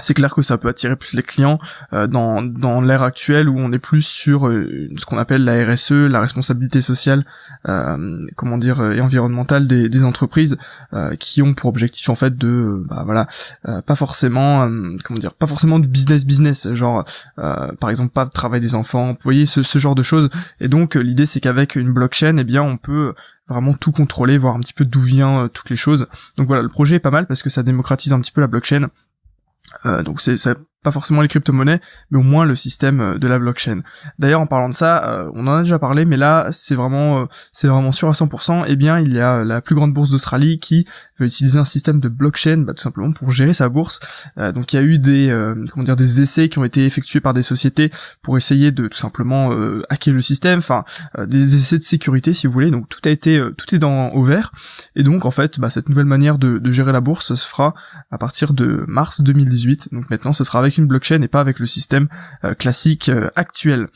c'est 0.01 0.13
clair 0.13 0.33
que 0.33 0.42
ça 0.42 0.57
peut 0.57 0.68
attirer 0.68 0.95
plus 0.95 1.13
les 1.13 1.24
clients 1.24 1.59
euh, 1.94 2.07
dans, 2.07 2.42
dans 2.42 2.81
l'ère 2.81 3.03
actuelle 3.03 3.47
où 3.50 3.57
on 3.57 3.71
est 3.71 3.80
plus 3.80 4.01
sur 4.01 4.47
euh, 4.47 4.89
ce 4.97 5.06
qu'on 5.06 5.18
appelle 5.18 5.44
la 5.44 5.65
RSE, 5.65 5.92
la 5.92 6.19
responsabilité 6.19 6.81
sociale, 6.81 7.25
euh, 7.68 8.19
comment 8.36 8.57
dire, 8.57 8.92
et 8.92 9.01
environnementale 9.01 9.68
des, 9.68 9.89
des 9.89 10.03
entreprises 10.03 10.57
qui 11.19 11.42
ont 11.42 11.53
pour 11.53 11.69
objectif 11.69 12.09
en 12.09 12.15
fait 12.15 12.38
de, 12.38 12.83
bah 12.88 13.03
voilà, 13.06 13.27
pas 13.86 13.95
forcément, 13.95 14.69
comment 15.03 15.19
dire, 15.19 15.33
pas 15.33 15.47
forcément 15.47 15.80
du 15.80 15.88
business 15.88 16.25
business, 16.25 16.74
genre 16.74 17.06
par 17.36 17.89
exemple 17.89 18.12
pas 18.12 18.25
de 18.25 18.30
travail 18.30 18.59
des 18.59 18.75
enfants, 18.75 19.09
vous 19.12 19.18
voyez 19.24 19.45
ce, 19.45 19.63
ce 19.63 19.80
genre 19.80 19.95
de 19.95 20.03
choses. 20.03 20.30
Et 20.59 20.68
donc 20.68 20.95
l'idée 20.95 21.25
c'est 21.25 21.39
qu'avec 21.39 21.75
une 21.75 21.91
blockchain, 21.91 22.38
eh 22.38 22.44
bien 22.44 22.63
on 22.63 22.77
peut 22.77 23.13
vraiment 23.48 23.74
tout 23.74 23.91
contrôler, 23.91 24.38
voir 24.38 24.56
un 24.56 24.59
petit 24.59 24.74
peu 24.74 24.86
d'où 24.86 25.01
vient 25.01 25.50
toutes 25.53 25.69
les 25.69 25.75
choses. 25.75 26.07
Donc 26.38 26.48
voilà, 26.48 26.62
le 26.62 26.69
projet 26.69 26.98
est 26.98 27.00
pas 27.00 27.12
mal 27.12 27.27
parce 27.27 27.44
que 27.44 27.50
ça 27.50 27.63
démocratise 27.63 28.13
un 28.13 28.19
petit 28.19 28.31
peu 28.31 28.41
la 28.41 28.48
blockchain 28.48 28.89
euh, 29.85 30.03
donc 30.03 30.21
c'est 30.21 30.38
pas 30.86 30.92
forcément 30.92 31.22
les 31.22 31.28
crypto-monnaies, 31.28 31.82
mais 32.12 32.20
au 32.20 32.22
moins 32.22 32.46
le 32.46 32.56
système 32.56 33.02
euh, 33.02 33.18
de 33.18 33.28
la 33.28 33.40
blockchain. 33.40 33.82
D'ailleurs, 34.20 34.39
en 34.39 34.46
parlant 34.46 34.70
de 34.70 34.74
ça, 34.74 35.04
euh, 35.04 35.32
on 35.34 35.48
en 35.48 35.58
a 35.58 35.63
déjà 35.63 35.80
parlé, 35.80 36.06
mais 36.06 36.15
là, 36.15 36.50
c'est 36.51 36.75
vraiment, 36.75 37.22
euh, 37.22 37.25
c'est 37.51 37.68
vraiment 37.68 37.92
sûr 37.92 38.08
à 38.08 38.13
100%. 38.13 38.65
Eh 38.68 38.75
bien, 38.75 39.00
il 39.00 39.12
y 39.12 39.20
a 39.20 39.44
la 39.44 39.62
plus 39.62 39.74
grande 39.74 39.94
bourse 39.94 40.12
d'Australie 40.12 40.60
qui 40.60 40.86
va 41.20 41.25
utiliser 41.25 41.58
un 41.58 41.65
système 41.65 42.00
de 42.00 42.08
blockchain, 42.08 42.58
bah, 42.58 42.74
tout 42.75 42.84
simplement 42.84 43.12
pour 43.12 43.32
gérer 43.32 43.54
sa 43.54 43.68
bourse. 43.68 44.00
donc, 44.38 44.74
il 44.74 44.75
y 44.75 44.80
a 44.80 44.84
eu 44.84 45.00
des, 45.00 45.34
comment 45.72 45.84
dire, 45.84 45.96
des 45.96 46.22
essais 46.22 46.50
qui 46.50 46.60
ont 46.60 46.65
été 46.65 46.86
effectués 46.86 47.22
par 47.22 47.34
des 47.34 47.42
sociétés 47.42 47.89
pour 48.22 48.38
essayer 48.38 48.72
de 48.72 48.88
tout 48.88 48.98
simplement 48.98 49.51
hacker 49.89 50.13
le 50.13 50.22
système, 50.22 50.60
enfin, 50.60 50.84
des 51.25 51.56
essais 51.56 51.77
de 51.77 51.84
sécurité, 51.84 52.34
si 52.34 52.48
vous 52.48 52.54
voulez. 52.54 52.70
Donc, 52.70 52.89
tout 52.89 53.00
a 53.06 53.10
été, 53.10 53.42
tout 53.58 53.74
est 53.74 53.80
dans 53.80 54.10
au 54.10 54.24
vert. 54.24 54.51
Et 54.96 55.04
donc, 55.04 55.25
en 55.25 55.32
fait, 55.32 55.60
bah, 55.60 55.70
cette 55.70 55.88
nouvelle 55.88 56.06
manière 56.06 56.38
de, 56.38 56.58
de 56.58 56.72
gérer 56.72 56.92
la 56.92 57.01
bourse 57.01 57.34
se 57.34 57.48
fera 57.48 57.74
à 58.12 58.18
partir 58.18 58.54
de 58.54 58.84
mars 58.88 59.22
2018. 59.22 59.94
Donc, 59.94 60.10
maintenant, 60.10 60.34
ce 60.34 60.44
sera 60.44 60.60
avec 60.60 60.75
blockchain 60.84 61.22
et 61.22 61.27
pas 61.27 61.39
avec 61.39 61.60
le 61.60 61.65
système 61.65 62.08
euh, 62.44 62.53
classique 62.53 63.10
euh, 63.10 63.29
actuel. 63.36 63.88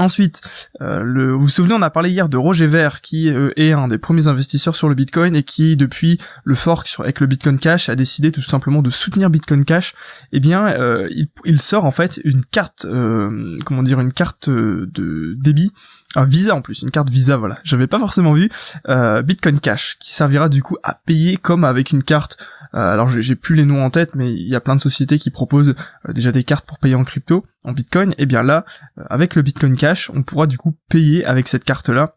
Ensuite, 0.00 0.42
euh, 0.80 1.02
le, 1.02 1.32
vous 1.32 1.40
vous 1.40 1.48
souvenez, 1.48 1.74
on 1.74 1.82
a 1.82 1.90
parlé 1.90 2.10
hier 2.10 2.28
de 2.28 2.36
Roger 2.36 2.68
Ver, 2.68 3.00
qui 3.00 3.28
est 3.28 3.72
un 3.72 3.88
des 3.88 3.98
premiers 3.98 4.28
investisseurs 4.28 4.76
sur 4.76 4.88
le 4.88 4.94
Bitcoin 4.94 5.34
et 5.34 5.42
qui, 5.42 5.76
depuis 5.76 6.20
le 6.44 6.54
fork 6.54 6.88
avec 7.00 7.18
le 7.18 7.26
Bitcoin 7.26 7.58
Cash, 7.58 7.88
a 7.88 7.96
décidé 7.96 8.30
tout 8.30 8.40
simplement 8.40 8.80
de 8.80 8.90
soutenir 8.90 9.28
Bitcoin 9.28 9.64
Cash. 9.64 9.96
Eh 10.30 10.38
bien, 10.38 10.72
il, 11.44 11.60
sort 11.60 11.84
en 11.84 11.90
fait 11.90 12.20
une 12.22 12.44
carte, 12.44 12.86
comment 13.64 13.82
dire, 13.82 13.98
une 13.98 14.12
carte 14.12 14.48
de 14.48 15.34
débit, 15.36 15.72
un 16.14 16.26
Visa 16.26 16.54
en 16.54 16.62
plus, 16.62 16.82
une 16.82 16.92
carte 16.92 17.10
Visa, 17.10 17.36
voilà. 17.36 17.58
J'avais 17.64 17.88
pas 17.88 17.98
forcément 17.98 18.34
vu 18.34 18.50
Bitcoin 19.24 19.58
Cash, 19.58 19.96
qui 19.98 20.12
servira 20.14 20.48
du 20.48 20.62
coup 20.62 20.76
à 20.84 20.94
payer 20.94 21.38
comme 21.38 21.64
avec 21.64 21.90
une 21.90 22.04
carte 22.04 22.38
alors 22.72 23.08
j'ai 23.08 23.34
plus 23.34 23.54
les 23.54 23.64
noms 23.64 23.84
en 23.84 23.90
tête, 23.90 24.14
mais 24.14 24.32
il 24.32 24.48
y 24.48 24.54
a 24.54 24.60
plein 24.60 24.76
de 24.76 24.80
sociétés 24.80 25.18
qui 25.18 25.30
proposent 25.30 25.74
euh, 26.08 26.12
déjà 26.12 26.32
des 26.32 26.44
cartes 26.44 26.66
pour 26.66 26.78
payer 26.78 26.94
en 26.94 27.04
crypto, 27.04 27.44
en 27.64 27.72
Bitcoin. 27.72 28.14
Et 28.18 28.26
bien 28.26 28.42
là, 28.42 28.64
euh, 28.98 29.04
avec 29.10 29.34
le 29.34 29.42
Bitcoin 29.42 29.76
Cash, 29.76 30.10
on 30.14 30.22
pourra 30.22 30.46
du 30.46 30.58
coup 30.58 30.76
payer 30.88 31.24
avec 31.24 31.48
cette 31.48 31.64
carte-là 31.64 32.14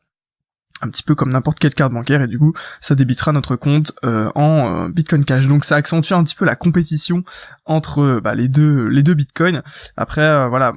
un 0.84 0.90
petit 0.90 1.04
peu 1.04 1.14
comme 1.14 1.32
n'importe 1.32 1.60
quelle 1.60 1.76
carte 1.76 1.94
bancaire 1.94 2.24
et 2.24 2.28
du 2.28 2.40
coup 2.40 2.54
ça 2.80 2.96
débitera 2.96 3.34
notre 3.34 3.56
compte 3.56 3.92
en 4.04 4.90
Bitcoin 4.90 5.24
Cash. 5.24 5.46
Donc 5.46 5.64
ça 5.64 5.76
accentue 5.76 6.14
un 6.14 6.24
petit 6.24 6.34
peu 6.34 6.44
la 6.44 6.56
compétition 6.56 7.24
entre 7.66 8.20
bah, 8.24 8.34
les 8.34 8.48
deux 8.48 8.88
les 8.88 9.04
deux 9.04 9.14
Bitcoins. 9.14 9.62
Après 9.96 10.50
voilà, 10.50 10.74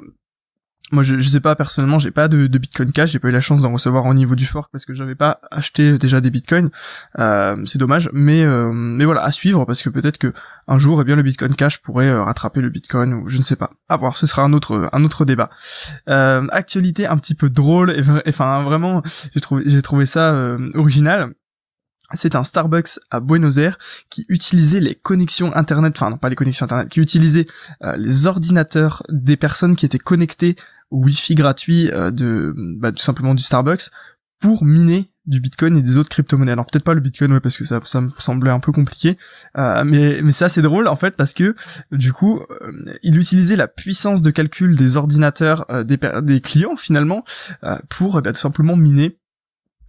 moi 0.92 1.02
je, 1.02 1.18
je 1.18 1.28
sais 1.28 1.40
pas 1.40 1.56
personnellement 1.56 1.98
j'ai 1.98 2.10
pas 2.10 2.28
de, 2.28 2.46
de, 2.46 2.58
Bitcoin 2.58 2.92
Cash. 2.92 3.12
J'ai 3.12 3.18
pas 3.18 3.28
eu 3.28 3.32
la 3.32 3.40
chance 3.40 3.60
d'en 3.62 3.72
recevoir 3.72 4.04
au 4.04 4.14
niveau 4.14 4.34
du 4.34 4.44
fork 4.44 4.70
parce 4.70 4.84
que 4.84 4.94
j'avais 4.94 5.14
pas 5.14 5.40
acheté 5.50 5.98
déjà 5.98 6.20
des 6.20 6.30
Bitcoins. 6.30 6.70
Euh, 7.18 7.56
c'est 7.66 7.78
dommage. 7.78 8.10
Mais 8.12 8.42
euh, 8.42 8.70
mais 8.72 9.04
voilà 9.04 9.22
à 9.22 9.32
suivre 9.32 9.64
parce 9.64 9.82
que 9.82 9.88
peut-être 9.88 10.18
que 10.18 10.32
un 10.68 10.78
jour 10.78 11.00
eh 11.00 11.04
bien 11.04 11.16
le 11.16 11.22
Bitcoin 11.22 11.54
Cash 11.54 11.78
pourrait 11.78 12.08
euh, 12.08 12.22
rattraper 12.22 12.60
le 12.60 12.68
Bitcoin 12.68 13.14
ou 13.14 13.28
je 13.28 13.38
ne 13.38 13.42
sais 13.42 13.56
pas. 13.56 13.70
À 13.88 13.96
voir. 13.96 14.16
Ce 14.16 14.26
sera 14.26 14.42
un 14.42 14.52
autre 14.52 14.88
un 14.92 15.04
autre 15.04 15.24
débat. 15.24 15.48
Euh, 16.08 16.46
actualité 16.50 17.06
un 17.06 17.16
petit 17.16 17.34
peu 17.34 17.48
drôle 17.48 17.90
et 17.90 18.02
enfin 18.28 18.62
vraiment 18.62 19.02
j'ai 19.34 19.40
trouvé 19.40 19.62
j'ai 19.66 19.82
trouvé 19.82 20.06
ça 20.06 20.56
original. 20.74 21.30
C'est 22.12 22.36
un 22.36 22.44
Starbucks 22.44 23.00
à 23.10 23.18
Buenos 23.18 23.56
Aires 23.56 23.78
qui 24.10 24.26
utilisait 24.28 24.78
les 24.78 24.94
connexions 24.94 25.56
internet, 25.56 25.94
enfin 25.96 26.10
non 26.10 26.18
pas 26.18 26.28
les 26.28 26.36
connexions 26.36 26.64
internet, 26.64 26.88
qui 26.88 27.00
utilisait 27.00 27.46
les 27.96 28.26
ordinateurs 28.26 29.02
des 29.08 29.36
personnes 29.36 29.74
qui 29.74 29.86
étaient 29.86 29.98
connectées 29.98 30.54
Wi-Fi 30.94 31.34
gratuit 31.34 31.90
euh, 31.90 32.10
de 32.10 32.54
bah, 32.56 32.92
tout 32.92 33.02
simplement 33.02 33.34
du 33.34 33.42
Starbucks 33.42 33.90
pour 34.40 34.64
miner 34.64 35.10
du 35.26 35.40
Bitcoin 35.40 35.76
et 35.78 35.82
des 35.82 35.96
autres 35.96 36.10
crypto-monnaies. 36.10 36.52
Alors 36.52 36.66
peut-être 36.66 36.84
pas 36.84 36.92
le 36.92 37.00
Bitcoin, 37.00 37.32
ouais, 37.32 37.40
parce 37.40 37.56
que 37.56 37.64
ça, 37.64 37.80
ça 37.84 38.02
me 38.02 38.10
semblait 38.18 38.50
un 38.50 38.60
peu 38.60 38.72
compliqué, 38.72 39.16
euh, 39.56 39.82
mais 39.84 40.20
mais 40.22 40.32
ça 40.32 40.50
c'est 40.50 40.60
drôle 40.60 40.86
en 40.86 40.96
fait 40.96 41.12
parce 41.12 41.32
que 41.32 41.54
du 41.92 42.12
coup 42.12 42.40
euh, 42.40 42.98
il 43.02 43.16
utilisait 43.16 43.56
la 43.56 43.68
puissance 43.68 44.20
de 44.20 44.30
calcul 44.30 44.76
des 44.76 44.96
ordinateurs 44.98 45.66
des, 45.84 45.98
des 46.22 46.40
clients 46.40 46.76
finalement 46.76 47.24
pour 47.88 48.20
bah, 48.20 48.32
tout 48.32 48.40
simplement 48.40 48.76
miner 48.76 49.18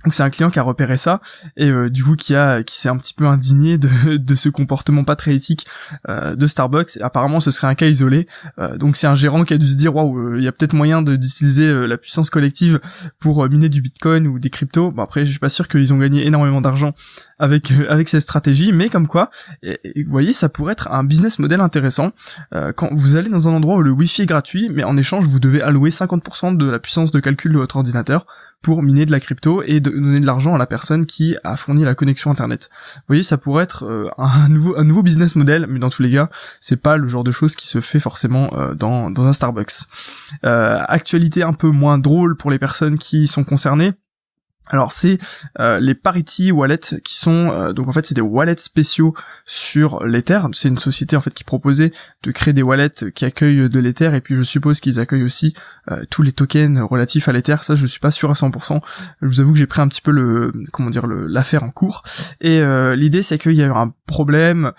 donc 0.06 0.14
c'est 0.14 0.24
un 0.24 0.30
client 0.30 0.52
qui 0.52 0.60
a 0.60 0.62
repéré 0.62 0.98
ça 0.98 1.20
et 1.58 1.70
euh, 1.70 1.90
du 1.90 2.04
coup 2.04 2.16
qui 2.16 2.36
a 2.36 2.62
qui 2.62 2.78
s'est 2.78 2.90
un 2.90 2.98
petit 2.98 3.14
peu 3.14 3.26
indigné 3.26 3.80
de, 3.80 4.18
de 4.18 4.36
ce 4.36 4.50
comportement 4.50 5.04
pas 5.04 5.16
très 5.16 5.34
éthique 5.34 5.66
euh, 6.08 6.36
de 6.36 6.46
Starbucks. 6.46 6.98
apparemment 7.02 7.40
ce 7.40 7.50
serait 7.50 7.68
un 7.68 7.76
cas 7.76 7.88
isolé. 7.88 8.28
Euh, 8.60 8.78
donc 8.78 8.98
c'est 8.98 9.08
un 9.08 9.16
gérant 9.16 9.44
qui 9.44 9.56
a 9.56 9.58
dû 9.58 9.68
se 9.68 9.76
dire 9.76 9.96
waouh 9.96 10.38
il 10.38 10.44
y 10.44 10.48
a 10.48 10.52
peut-être 10.52 10.74
moyen 10.74 11.02
d'utiliser 11.02 11.74
la 11.88 11.98
puissance 11.98 12.30
collective 12.30 12.80
pour 13.20 13.48
miner 13.50 13.68
du 13.68 13.82
Bitcoin 13.82 14.28
ou 14.28 14.38
des 14.38 14.52
cryptos. 14.52 14.92
Bon 14.92 15.02
après 15.02 15.26
je 15.26 15.32
suis 15.32 15.40
pas 15.40 15.50
sûr 15.50 15.68
qu'ils 15.68 15.92
ont 15.92 15.98
gagné 15.98 16.28
énormément 16.28 16.62
d'argent 16.62 16.94
avec 17.40 17.72
avec 17.90 18.08
cette 18.08 18.22
stratégie, 18.22 18.72
mais 18.72 18.90
comme 18.90 19.08
quoi 19.08 19.32
vous 19.64 19.72
voyez 20.08 20.34
ça 20.34 20.50
pourrait 20.50 20.74
être 20.74 20.92
un 20.92 21.04
business 21.04 21.40
model 21.40 21.62
intéressant 21.62 22.12
quand 22.76 22.90
vous 22.92 23.16
allez 23.16 23.30
dans 23.30 23.50
un 23.50 23.54
endroit 23.54 23.78
où 23.78 23.82
le 23.82 23.92
Wi-Fi 23.92 24.24
est 24.24 24.26
gratuit, 24.28 24.70
mais 24.70 24.84
en 24.84 24.98
échange 24.98 25.26
vous 25.26 25.40
devez 25.40 25.62
allouer 25.62 25.90
50% 25.90 26.58
de 26.58 26.70
la 26.70 26.80
puissance 26.80 27.12
de 27.12 27.20
calcul 27.20 27.54
de 27.54 27.58
votre 27.58 27.78
ordinateur 27.78 28.28
pour 28.66 28.82
miner 28.82 29.06
de 29.06 29.12
la 29.12 29.20
crypto 29.20 29.62
et 29.62 29.80
de 29.80 29.92
donner 29.92 30.20
de 30.20 30.26
l'argent 30.26 30.56
à 30.56 30.58
la 30.58 30.66
personne 30.66 31.06
qui 31.06 31.38
a 31.44 31.56
fourni 31.56 31.84
la 31.84 31.94
connexion 31.94 32.32
internet. 32.32 32.72
Vous 32.96 33.02
voyez, 33.10 33.22
ça 33.22 33.38
pourrait 33.38 33.64
être 33.64 33.86
euh, 33.86 34.10
un 34.18 34.50
nouveau 34.84 35.04
business 35.04 35.36
model, 35.36 35.68
mais 35.70 35.78
dans 35.78 35.92
tous 35.92 36.02
les 36.02 36.12
cas, 36.12 36.32
c'est 36.62 36.82
pas 36.82 36.98
le 36.98 37.08
genre 37.08 37.24
de 37.24 37.30
choses 37.30 37.56
qui 37.56 37.68
se 37.68 37.80
fait 37.80 38.00
forcément 38.00 38.50
euh, 38.58 38.74
dans 38.74 39.12
dans 39.12 39.28
un 39.28 39.34
Starbucks. 39.34 39.86
Euh, 40.48 40.82
actualité 40.88 41.44
un 41.44 41.54
peu 41.54 41.68
moins 41.70 42.00
drôle 42.00 42.38
pour 42.38 42.50
les 42.50 42.58
personnes 42.58 42.98
qui 42.98 43.28
sont 43.28 43.44
concernées 43.44 43.92
alors 44.68 44.92
c'est 44.92 45.20
euh, 45.60 45.80
les 45.80 45.94
Parity 45.94 46.52
Wallets 46.52 47.02
qui 47.04 47.18
sont 47.18 47.52
euh, 47.52 47.74
donc 47.74 47.88
en 47.88 47.92
fait 47.92 48.06
c'est 48.06 48.16
des 48.16 48.22
wallets 48.22 48.58
spéciaux 48.58 49.14
sur 49.46 50.04
l'Ether. 50.04 50.42
C'est 50.54 50.70
une 50.70 50.80
société 50.80 51.16
en 51.16 51.22
fait 51.22 51.34
qui 51.34 51.44
proposait 51.44 51.92
de 52.24 52.32
créer 52.32 52.54
des 52.54 52.64
wallets 52.64 53.12
qui 53.14 53.26
accueillent 53.26 53.70
de 53.70 53.80
l'Ether 53.80 54.16
et 54.16 54.22
puis 54.22 54.36
je 54.36 54.42
suppose 54.42 54.80
qu'ils 54.80 55.00
accueillent 55.00 55.24
aussi 55.24 55.54
euh, 55.92 56.04
tous 56.10 56.24
les 56.24 56.32
tokens 56.32 56.80
relatifs 56.82 57.28
à 57.28 57.32
l'Ether. 57.32 57.58
Ça 57.62 57.76
je 57.76 57.86
suis 57.86 58.00
pas 58.00 58.12
sûr 58.12 58.32
à 58.32 58.34
100%. 58.34 58.82
Je 59.22 59.28
vous 59.28 59.40
avoue 59.40 59.54
que 59.54 59.60
j'ai 59.60 59.68
pris 59.68 59.82
un 59.82 59.88
petit 59.88 60.02
peu 60.02 60.12
le 60.12 60.52
comment 60.72 60.90
dire 60.90 61.06
l'affaire 61.08 61.64
en 61.64 61.70
cours 61.70 62.04
et 62.42 62.62
l'idée 62.96 63.22
c'est 63.22 63.38
qu'il 63.38 63.54
y 63.54 63.62
a 63.62 63.68
eu 63.68 63.72
un 63.72 63.94
problème 64.08 64.72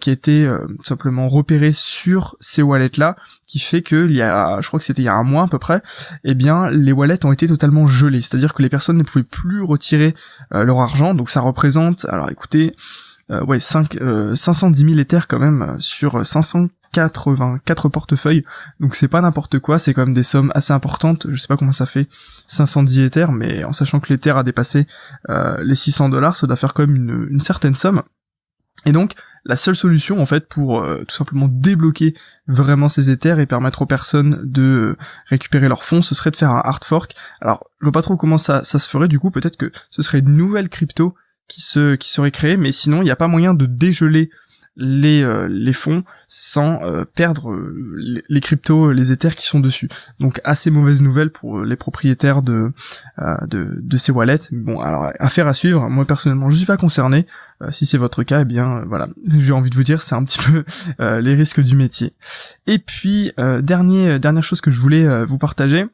qui 0.00 0.10
a 0.10 0.12
été 0.12 0.50
simplement 0.84 1.28
repéré 1.28 1.72
sur 1.72 2.36
ces 2.40 2.62
wallets 2.62 2.90
là 2.98 3.16
qui 3.50 3.58
fait 3.58 3.82
que 3.82 4.06
il 4.08 4.14
y 4.14 4.22
a 4.22 4.60
je 4.60 4.68
crois 4.68 4.78
que 4.78 4.86
c'était 4.86 5.02
il 5.02 5.06
y 5.06 5.08
a 5.08 5.14
un 5.14 5.24
mois 5.24 5.44
à 5.44 5.48
peu 5.48 5.58
près, 5.58 5.82
eh 6.22 6.34
bien 6.34 6.70
les 6.70 6.92
wallets 6.92 7.24
ont 7.24 7.32
été 7.32 7.48
totalement 7.48 7.86
gelés. 7.86 8.20
C'est-à-dire 8.20 8.54
que 8.54 8.62
les 8.62 8.68
personnes 8.68 8.96
ne 8.96 9.02
pouvaient 9.02 9.24
plus 9.30 9.62
retirer 9.62 10.14
euh, 10.54 10.64
leur 10.64 10.80
argent, 10.80 11.14
donc 11.14 11.30
ça 11.30 11.40
représente, 11.40 12.04
alors 12.06 12.30
écoutez, 12.30 12.74
euh, 13.30 13.44
ouais, 13.44 13.60
5, 13.60 13.98
510 14.34 14.84
000 14.84 14.98
Ethers 14.98 15.28
quand 15.28 15.38
même 15.38 15.76
sur 15.78 16.26
584 16.26 17.88
portefeuilles, 17.88 18.44
donc 18.80 18.94
c'est 18.94 19.08
pas 19.08 19.20
n'importe 19.20 19.58
quoi, 19.58 19.78
c'est 19.78 19.94
quand 19.94 20.04
même 20.04 20.14
des 20.14 20.22
sommes 20.22 20.52
assez 20.54 20.72
importantes, 20.72 21.26
je 21.30 21.36
sais 21.36 21.48
pas 21.48 21.56
comment 21.56 21.72
ça 21.72 21.86
fait 21.86 22.08
510 22.48 23.00
Ethers, 23.00 23.32
mais 23.32 23.64
en 23.64 23.72
sachant 23.72 24.00
que 24.00 24.12
l'Ether 24.12 24.32
a 24.32 24.42
dépassé 24.42 24.86
euh, 25.28 25.56
les 25.62 25.76
600 25.76 26.08
dollars, 26.08 26.36
ça 26.36 26.46
doit 26.46 26.56
faire 26.56 26.74
quand 26.74 26.86
même 26.86 27.28
une 27.30 27.40
certaine 27.40 27.74
somme. 27.74 28.02
Et 28.86 28.92
donc, 28.92 29.14
la 29.44 29.56
seule 29.56 29.76
solution 29.76 30.20
en 30.20 30.26
fait 30.26 30.46
pour 30.48 30.80
euh, 30.80 31.04
tout 31.06 31.14
simplement 31.14 31.48
débloquer 31.48 32.14
vraiment 32.46 32.88
ces 32.88 33.10
Ethers 33.10 33.38
et 33.38 33.46
permettre 33.46 33.82
aux 33.82 33.86
personnes 33.86 34.40
de 34.44 34.96
récupérer 35.26 35.68
leurs 35.68 35.84
fonds, 35.84 36.02
ce 36.02 36.14
serait 36.14 36.30
de 36.30 36.36
faire 36.36 36.50
un 36.50 36.62
hard 36.64 36.84
fork. 36.84 37.14
Alors, 37.40 37.68
je 37.80 37.86
vois 37.86 37.92
pas 37.92 38.02
trop 38.02 38.16
comment 38.16 38.38
ça, 38.38 38.62
ça 38.64 38.78
se 38.78 38.88
ferait 38.88 39.08
du 39.08 39.18
coup, 39.18 39.30
peut-être 39.30 39.56
que 39.56 39.72
ce 39.90 40.02
serait 40.02 40.18
une 40.18 40.36
nouvelle 40.36 40.68
crypto 40.68 41.14
qui 41.48 41.60
se 41.60 41.96
qui 41.96 42.10
serait 42.10 42.30
créée, 42.30 42.56
mais 42.56 42.72
sinon 42.72 43.02
il 43.02 43.04
n'y 43.04 43.10
a 43.10 43.16
pas 43.16 43.28
moyen 43.28 43.54
de 43.54 43.66
dégeler 43.66 44.30
les 44.76 45.22
euh, 45.22 45.46
les 45.48 45.72
fonds 45.72 46.04
sans 46.28 46.82
euh, 46.82 47.04
perdre 47.04 47.50
euh, 47.50 48.22
les, 48.28 48.40
cryptos, 48.40 48.92
les 48.92 49.12
Ethers 49.12 49.34
qui 49.34 49.46
sont 49.46 49.60
dessus. 49.60 49.88
Donc 50.20 50.40
assez 50.44 50.70
mauvaise 50.70 51.02
nouvelle 51.02 51.30
pour 51.30 51.60
les 51.60 51.76
propriétaires 51.76 52.42
de 52.42 52.72
de, 53.46 53.78
de 53.80 53.96
ces 53.96 54.12
wallets. 54.12 54.48
Bon, 54.52 54.80
alors 54.80 55.12
affaire 55.18 55.46
à 55.46 55.54
suivre. 55.54 55.88
Moi 55.88 56.04
personnellement, 56.04 56.50
je 56.50 56.56
suis 56.56 56.66
pas 56.66 56.76
concerné. 56.76 57.26
si 57.70 57.84
c'est 57.84 57.98
votre 57.98 58.22
cas, 58.22 58.42
eh 58.42 58.44
bien 58.44 58.82
voilà, 58.86 59.08
j'ai 59.36 59.52
envie 59.52 59.70
de 59.70 59.76
vous 59.76 59.82
dire, 59.82 60.02
c'est 60.02 60.14
un 60.14 60.24
petit 60.24 60.38
peu 60.50 60.64
les 61.20 61.34
risques 61.34 61.60
du 61.60 61.76
métier. 61.76 62.14
Et 62.66 62.78
puis 62.78 63.32
dernier 63.62 64.18
dernière 64.18 64.44
chose 64.44 64.60
que 64.60 64.70
je 64.70 64.78
voulais 64.78 65.24
vous 65.24 65.38
partager 65.38 65.86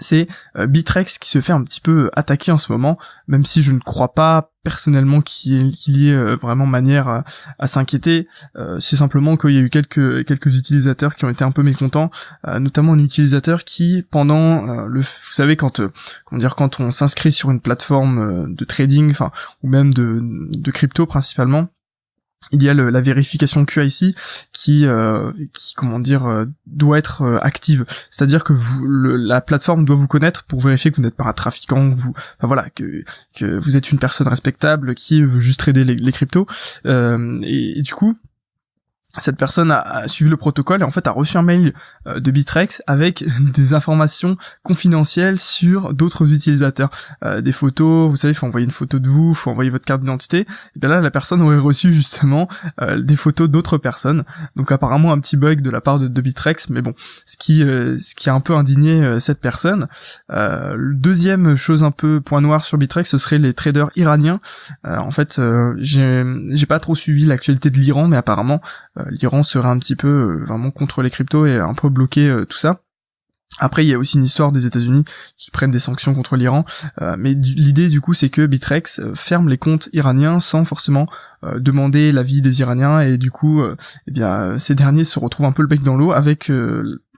c'est 0.00 0.28
euh, 0.56 0.66
Bitrex 0.66 1.18
qui 1.18 1.28
se 1.28 1.40
fait 1.40 1.52
un 1.52 1.62
petit 1.62 1.80
peu 1.80 2.10
attaquer 2.14 2.52
en 2.52 2.58
ce 2.58 2.72
moment, 2.72 2.98
même 3.28 3.44
si 3.44 3.62
je 3.62 3.72
ne 3.72 3.80
crois 3.80 4.14
pas 4.14 4.50
personnellement 4.64 5.20
qu'il 5.20 5.74
y 5.86 6.08
ait 6.08 6.14
euh, 6.14 6.36
vraiment 6.36 6.66
manière 6.66 7.24
à, 7.58 7.66
s'inquiéter. 7.66 8.28
Euh, 8.56 8.78
c'est 8.80 8.96
simplement 8.96 9.36
qu'il 9.36 9.50
y 9.50 9.58
a 9.58 9.60
eu 9.60 9.70
quelques 9.70 10.24
quelques 10.24 10.56
utilisateurs 10.56 11.16
qui 11.16 11.24
ont 11.24 11.30
été 11.30 11.44
un 11.44 11.50
peu 11.50 11.62
mécontents, 11.62 12.10
notamment 12.46 12.92
un 12.92 12.98
utilisateur 12.98 13.64
qui 13.64 14.04
pendant 14.10 14.86
le, 14.86 15.00
vous 15.00 15.32
savez 15.32 15.56
quand 15.56 15.80
comment 16.24 16.38
dire 16.38 16.54
quand 16.54 16.80
on 16.80 16.90
s'inscrit 16.90 17.32
sur 17.32 17.50
une 17.50 17.60
plateforme 17.60 18.54
de 18.54 18.64
trading, 18.64 19.10
enfin 19.10 19.32
ou 19.62 19.68
même 19.68 19.92
de 19.92 20.20
de 20.22 20.70
crypto 20.70 21.06
principalement 21.06 21.68
il 22.50 22.62
y 22.62 22.68
a 22.68 22.74
la 22.74 23.00
vérification 23.00 23.64
QIC 23.64 24.16
qui, 24.52 24.86
euh, 24.86 25.32
qui 25.52 25.74
comment 25.74 25.98
dire, 25.98 26.26
euh, 26.26 26.46
doit 26.66 26.98
être 26.98 27.22
euh, 27.22 27.38
active. 27.40 27.84
C'est-à-dire 28.10 28.44
que 28.44 28.52
la 29.16 29.40
plateforme 29.40 29.84
doit 29.84 29.96
vous 29.96 30.08
connaître 30.08 30.44
pour 30.44 30.60
vérifier 30.60 30.90
que 30.90 30.96
vous 30.96 31.02
n'êtes 31.02 31.16
pas 31.16 31.24
un 31.24 31.32
trafiquant, 31.32 31.90
que 31.90 31.96
vous, 31.96 32.12
enfin 32.38 32.46
voilà, 32.46 32.68
que, 32.70 33.04
que 33.34 33.58
vous 33.58 33.76
êtes 33.76 33.92
une 33.92 33.98
personne 33.98 34.28
respectable 34.28 34.94
qui 34.94 35.22
veut 35.22 35.40
juste 35.40 35.60
trader 35.60 35.84
les, 35.84 35.94
les 35.94 36.12
cryptos. 36.12 36.46
et, 36.84 37.82
du 37.82 37.94
coup, 37.94 38.16
cette 39.20 39.36
personne 39.36 39.70
a, 39.70 40.08
suivi 40.08 40.30
le 40.30 40.36
protocole 40.36 40.80
et 40.80 40.84
en 40.84 40.90
fait 40.90 41.06
a 41.06 41.10
reçu 41.10 41.36
un 41.36 41.42
mail 41.42 41.74
euh, 42.06 42.18
de 42.18 42.30
Bitrex 42.30 42.82
avec 42.86 43.24
des 43.52 43.74
informations 43.74 44.36
confidentielles 44.62 45.38
sur 45.38 45.92
d'autres 45.92 46.32
utilisateurs, 46.32 46.90
euh, 47.24 47.42
des 47.42 47.52
photos, 47.52 48.08
vous 48.10 48.16
savez, 48.16 48.32
faut 48.32 48.46
envoyer 48.46 48.64
une 48.64 48.72
photo 48.72 48.98
de 48.98 49.08
vous, 49.08 49.34
faut 49.34 49.50
envoyer 49.50 49.70
votre 49.70 49.84
carte 49.84 50.00
d'identité. 50.00 50.46
Et 50.76 50.78
bien 50.78 50.88
là, 50.88 51.00
la 51.00 51.10
personne 51.10 51.42
aurait 51.42 51.58
reçu 51.58 51.92
justement 51.92 52.48
euh, 52.80 53.00
des 53.00 53.16
photos 53.16 53.50
d'autres 53.50 53.76
personnes. 53.76 54.24
Donc 54.56 54.72
apparemment 54.72 55.12
un 55.12 55.20
petit 55.20 55.36
bug 55.36 55.60
de 55.60 55.70
la 55.70 55.80
part 55.80 55.98
de, 55.98 56.08
de 56.08 56.20
Bitrex, 56.20 56.70
mais 56.70 56.80
bon, 56.80 56.94
ce 57.26 57.36
qui 57.36 57.58
ce 57.58 58.14
qui 58.14 58.30
a 58.30 58.34
un 58.34 58.40
peu 58.40 58.54
indigné 58.54 59.20
cette 59.20 59.40
personne. 59.40 59.88
deuxième 60.78 61.56
chose 61.56 61.84
un 61.84 61.90
peu 61.90 62.20
point 62.20 62.40
noir 62.40 62.64
sur 62.64 62.78
Bitrex, 62.78 63.08
ce 63.08 63.18
serait 63.18 63.38
les 63.38 63.52
traders 63.52 63.90
iraniens. 63.96 64.40
en 64.84 65.10
fait, 65.10 65.40
j'ai 65.78 66.24
j'ai 66.50 66.66
pas 66.66 66.80
trop 66.80 66.94
suivi 66.94 67.24
l'actualité 67.24 67.70
de 67.70 67.78
l'Iran, 67.78 68.08
mais 68.08 68.16
apparemment 68.16 68.60
euh, 69.01 69.01
l'Iran 69.10 69.42
serait 69.42 69.68
un 69.68 69.78
petit 69.78 69.96
peu 69.96 70.08
euh, 70.08 70.44
vraiment 70.44 70.70
contre 70.70 71.02
les 71.02 71.10
cryptos 71.10 71.46
et 71.46 71.56
un 71.58 71.74
peu 71.74 71.88
bloqué 71.88 72.28
euh, 72.28 72.44
tout 72.44 72.58
ça. 72.58 72.82
Après, 73.58 73.84
il 73.84 73.88
y 73.88 73.94
a 73.94 73.98
aussi 73.98 74.16
une 74.16 74.24
histoire 74.24 74.50
des 74.50 74.64
États-Unis 74.64 75.04
qui 75.36 75.50
prennent 75.50 75.70
des 75.70 75.78
sanctions 75.78 76.14
contre 76.14 76.36
l'Iran, 76.36 76.64
mais 77.18 77.34
l'idée 77.34 77.88
du 77.88 78.00
coup, 78.00 78.14
c'est 78.14 78.30
que 78.30 78.46
Bitrex 78.46 79.02
ferme 79.14 79.50
les 79.50 79.58
comptes 79.58 79.90
iraniens 79.92 80.40
sans 80.40 80.64
forcément 80.64 81.06
demander 81.58 82.12
l'avis 82.12 82.40
des 82.40 82.60
Iraniens, 82.60 83.00
et 83.00 83.18
du 83.18 83.30
coup, 83.30 83.62
eh 83.62 84.10
bien, 84.10 84.58
ces 84.58 84.74
derniers 84.74 85.04
se 85.04 85.18
retrouvent 85.18 85.44
un 85.44 85.52
peu 85.52 85.60
le 85.60 85.68
bec 85.68 85.82
dans 85.82 85.98
l'eau 85.98 86.12
avec 86.12 86.50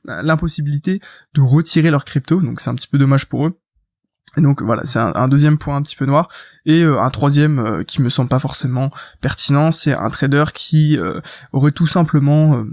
l'impossibilité 0.04 1.00
de 1.34 1.40
retirer 1.40 1.92
leurs 1.92 2.04
cryptos, 2.04 2.40
donc 2.40 2.60
c'est 2.60 2.68
un 2.68 2.74
petit 2.74 2.88
peu 2.88 2.98
dommage 2.98 3.26
pour 3.26 3.46
eux. 3.46 3.56
Et 4.36 4.40
donc 4.40 4.62
voilà, 4.62 4.84
c'est 4.84 4.98
un, 4.98 5.28
deuxième 5.28 5.58
point 5.58 5.76
un 5.76 5.82
petit 5.82 5.96
peu 5.96 6.06
noir. 6.06 6.28
Et 6.66 6.82
euh, 6.82 7.00
un 7.00 7.10
troisième 7.10 7.58
euh, 7.58 7.84
qui 7.84 8.02
me 8.02 8.08
semble 8.08 8.28
pas 8.28 8.38
forcément 8.38 8.90
pertinent, 9.20 9.70
c'est 9.70 9.92
un 9.92 10.10
trader 10.10 10.44
qui 10.52 10.98
euh, 10.98 11.20
aurait 11.52 11.72
tout 11.72 11.86
simplement 11.86 12.64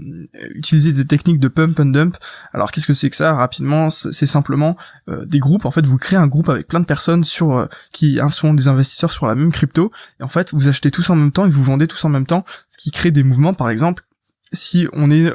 utilisé 0.54 0.92
des 0.92 1.06
techniques 1.06 1.38
de 1.38 1.48
pump 1.48 1.78
and 1.78 1.86
dump. 1.86 2.16
Alors 2.52 2.72
qu'est-ce 2.72 2.86
que 2.86 2.94
c'est 2.94 3.10
que 3.10 3.16
ça? 3.16 3.34
Rapidement, 3.34 3.90
c'est 3.90 4.26
simplement 4.26 4.76
des 5.08 5.38
groupes. 5.38 5.64
En 5.64 5.70
fait, 5.70 5.86
vous 5.86 5.98
créez 5.98 6.18
un 6.18 6.26
groupe 6.26 6.48
avec 6.48 6.66
plein 6.66 6.80
de 6.80 6.84
personnes 6.84 7.24
sur 7.24 7.68
qui 7.92 8.18
sont 8.30 8.54
des 8.54 8.68
investisseurs 8.68 9.12
sur 9.12 9.26
la 9.26 9.34
même 9.34 9.52
crypto. 9.52 9.92
Et 10.20 10.22
en 10.22 10.28
fait, 10.28 10.52
vous 10.52 10.68
achetez 10.68 10.90
tous 10.90 11.10
en 11.10 11.16
même 11.16 11.32
temps 11.32 11.46
et 11.46 11.50
vous 11.50 11.62
vendez 11.62 11.86
tous 11.86 12.04
en 12.04 12.08
même 12.08 12.26
temps, 12.26 12.44
ce 12.68 12.78
qui 12.78 12.90
crée 12.90 13.10
des 13.10 13.22
mouvements. 13.22 13.54
Par 13.54 13.70
exemple, 13.70 14.04
si 14.52 14.86
on 14.92 15.10
est 15.10 15.32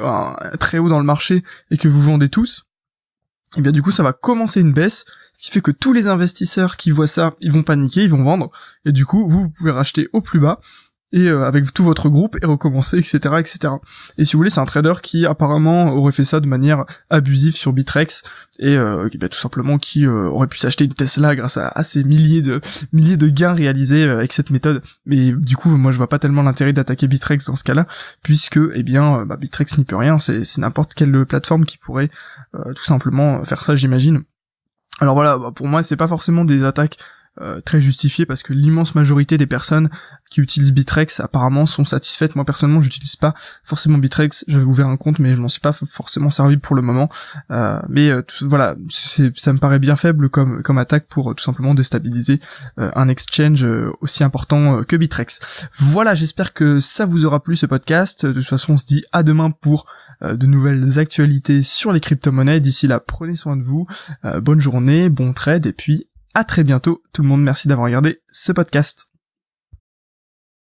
très 0.58 0.78
haut 0.78 0.88
dans 0.88 0.98
le 0.98 1.04
marché 1.04 1.42
et 1.70 1.78
que 1.78 1.88
vous 1.88 2.02
vendez 2.02 2.28
tous, 2.28 2.67
et 3.56 3.60
bien 3.60 3.72
du 3.72 3.82
coup 3.82 3.90
ça 3.90 4.02
va 4.02 4.12
commencer 4.12 4.60
une 4.60 4.72
baisse, 4.72 5.04
ce 5.32 5.42
qui 5.42 5.50
fait 5.50 5.60
que 5.60 5.70
tous 5.70 5.92
les 5.92 6.08
investisseurs 6.08 6.76
qui 6.76 6.90
voient 6.90 7.06
ça, 7.06 7.34
ils 7.40 7.52
vont 7.52 7.62
paniquer, 7.62 8.02
ils 8.02 8.10
vont 8.10 8.24
vendre, 8.24 8.50
et 8.84 8.92
du 8.92 9.06
coup 9.06 9.28
vous, 9.28 9.42
vous 9.42 9.50
pouvez 9.50 9.70
racheter 9.70 10.08
au 10.12 10.20
plus 10.20 10.40
bas, 10.40 10.60
et 11.12 11.26
euh, 11.26 11.46
avec 11.46 11.72
tout 11.72 11.84
votre 11.84 12.08
groupe 12.08 12.36
et 12.42 12.46
recommencer, 12.46 12.98
etc., 12.98 13.18
etc. 13.38 13.74
Et 14.18 14.24
si 14.24 14.32
vous 14.32 14.38
voulez, 14.38 14.50
c'est 14.50 14.60
un 14.60 14.66
trader 14.66 14.94
qui 15.02 15.26
apparemment 15.26 15.88
aurait 15.92 16.12
fait 16.12 16.24
ça 16.24 16.40
de 16.40 16.46
manière 16.46 16.84
abusive 17.10 17.56
sur 17.56 17.72
Bitrex 17.72 18.22
et 18.58 18.76
euh, 18.76 19.08
bah, 19.18 19.28
tout 19.28 19.38
simplement 19.38 19.78
qui 19.78 20.06
euh, 20.06 20.28
aurait 20.28 20.48
pu 20.48 20.58
s'acheter 20.58 20.84
une 20.84 20.94
Tesla 20.94 21.36
grâce 21.36 21.56
à, 21.56 21.84
ces 21.84 22.04
milliers 22.04 22.42
de 22.42 22.60
milliers 22.92 23.16
de 23.16 23.28
gains 23.28 23.52
réalisés 23.52 24.04
euh, 24.04 24.18
avec 24.18 24.32
cette 24.32 24.50
méthode. 24.50 24.82
Mais 25.06 25.32
du 25.32 25.56
coup, 25.56 25.70
moi, 25.70 25.92
je 25.92 25.96
vois 25.96 26.08
pas 26.08 26.18
tellement 26.18 26.42
l'intérêt 26.42 26.72
d'attaquer 26.72 27.06
Bitrex 27.06 27.46
dans 27.46 27.56
ce 27.56 27.64
cas-là, 27.64 27.86
puisque 28.22 28.58
eh 28.74 28.82
bien, 28.82 29.24
bah, 29.24 29.36
Bitrex 29.36 29.78
n'y 29.78 29.84
peut 29.84 29.96
rien. 29.96 30.18
C'est 30.18 30.42
n'importe 30.58 30.94
quelle 30.94 31.24
plateforme 31.26 31.64
qui 31.64 31.78
pourrait 31.78 32.10
tout 32.52 32.84
simplement 32.84 33.44
faire 33.44 33.62
ça, 33.64 33.74
j'imagine. 33.76 34.22
Alors 35.00 35.14
voilà, 35.14 35.38
bah, 35.38 35.52
pour 35.54 35.68
moi, 35.68 35.82
c'est 35.82 35.96
pas 35.96 36.08
forcément 36.08 36.44
des 36.44 36.64
attaques 36.64 36.98
euh, 37.40 37.60
très 37.60 37.80
justifié 37.80 38.26
parce 38.26 38.42
que 38.42 38.52
l'immense 38.52 38.94
majorité 38.94 39.38
des 39.38 39.46
personnes 39.46 39.90
qui 40.30 40.40
utilisent 40.40 40.72
Bitrex 40.72 41.20
apparemment 41.20 41.66
sont 41.66 41.84
satisfaites. 41.84 42.34
Moi 42.34 42.44
personnellement, 42.44 42.80
j'utilise 42.80 43.16
pas 43.16 43.34
forcément 43.64 43.98
Bitrex. 43.98 44.44
J'avais 44.48 44.64
ouvert 44.64 44.88
un 44.88 44.96
compte, 44.96 45.18
mais 45.20 45.36
je 45.36 45.40
m'en 45.40 45.48
suis 45.48 45.60
pas 45.60 45.72
forcément 45.72 46.30
servi 46.30 46.56
pour 46.56 46.74
le 46.74 46.82
moment. 46.82 47.08
Euh, 47.50 47.80
mais 47.88 48.10
euh, 48.10 48.22
voilà, 48.42 48.74
ça 48.88 49.52
me 49.52 49.58
paraît 49.58 49.78
bien 49.78 49.94
faible 49.96 50.28
comme 50.28 50.62
comme 50.62 50.78
attaque 50.78 51.06
pour 51.06 51.34
tout 51.34 51.44
simplement 51.44 51.74
déstabiliser 51.74 52.40
un 52.76 53.08
exchange 53.08 53.66
aussi 54.00 54.24
important 54.24 54.82
que 54.82 54.96
Bitrex. 54.96 55.40
Voilà, 55.78 56.14
j'espère 56.14 56.52
que 56.52 56.80
ça 56.80 57.06
vous 57.06 57.24
aura 57.24 57.42
plu 57.42 57.56
ce 57.56 57.66
podcast. 57.66 58.26
De 58.26 58.32
toute 58.32 58.48
façon, 58.48 58.74
on 58.74 58.76
se 58.76 58.86
dit 58.86 59.04
à 59.12 59.22
demain 59.22 59.50
pour 59.50 59.86
de 60.22 60.46
nouvelles 60.46 60.98
actualités 60.98 61.62
sur 61.62 61.92
les 61.92 62.00
crypto-monnaies. 62.00 62.60
D'ici 62.60 62.86
là, 62.86 63.00
prenez 63.00 63.36
soin 63.36 63.56
de 63.56 63.62
vous. 63.62 63.86
bonne 64.42 64.60
journée, 64.60 65.08
bon 65.08 65.32
trade 65.32 65.66
et 65.66 65.72
puis 65.72 66.07
à 66.38 66.44
très 66.44 66.62
bientôt 66.62 67.02
tout 67.12 67.22
le 67.22 67.28
monde, 67.28 67.42
merci 67.42 67.66
d'avoir 67.66 67.86
regardé 67.86 68.20
ce 68.30 68.52
podcast. 68.52 69.07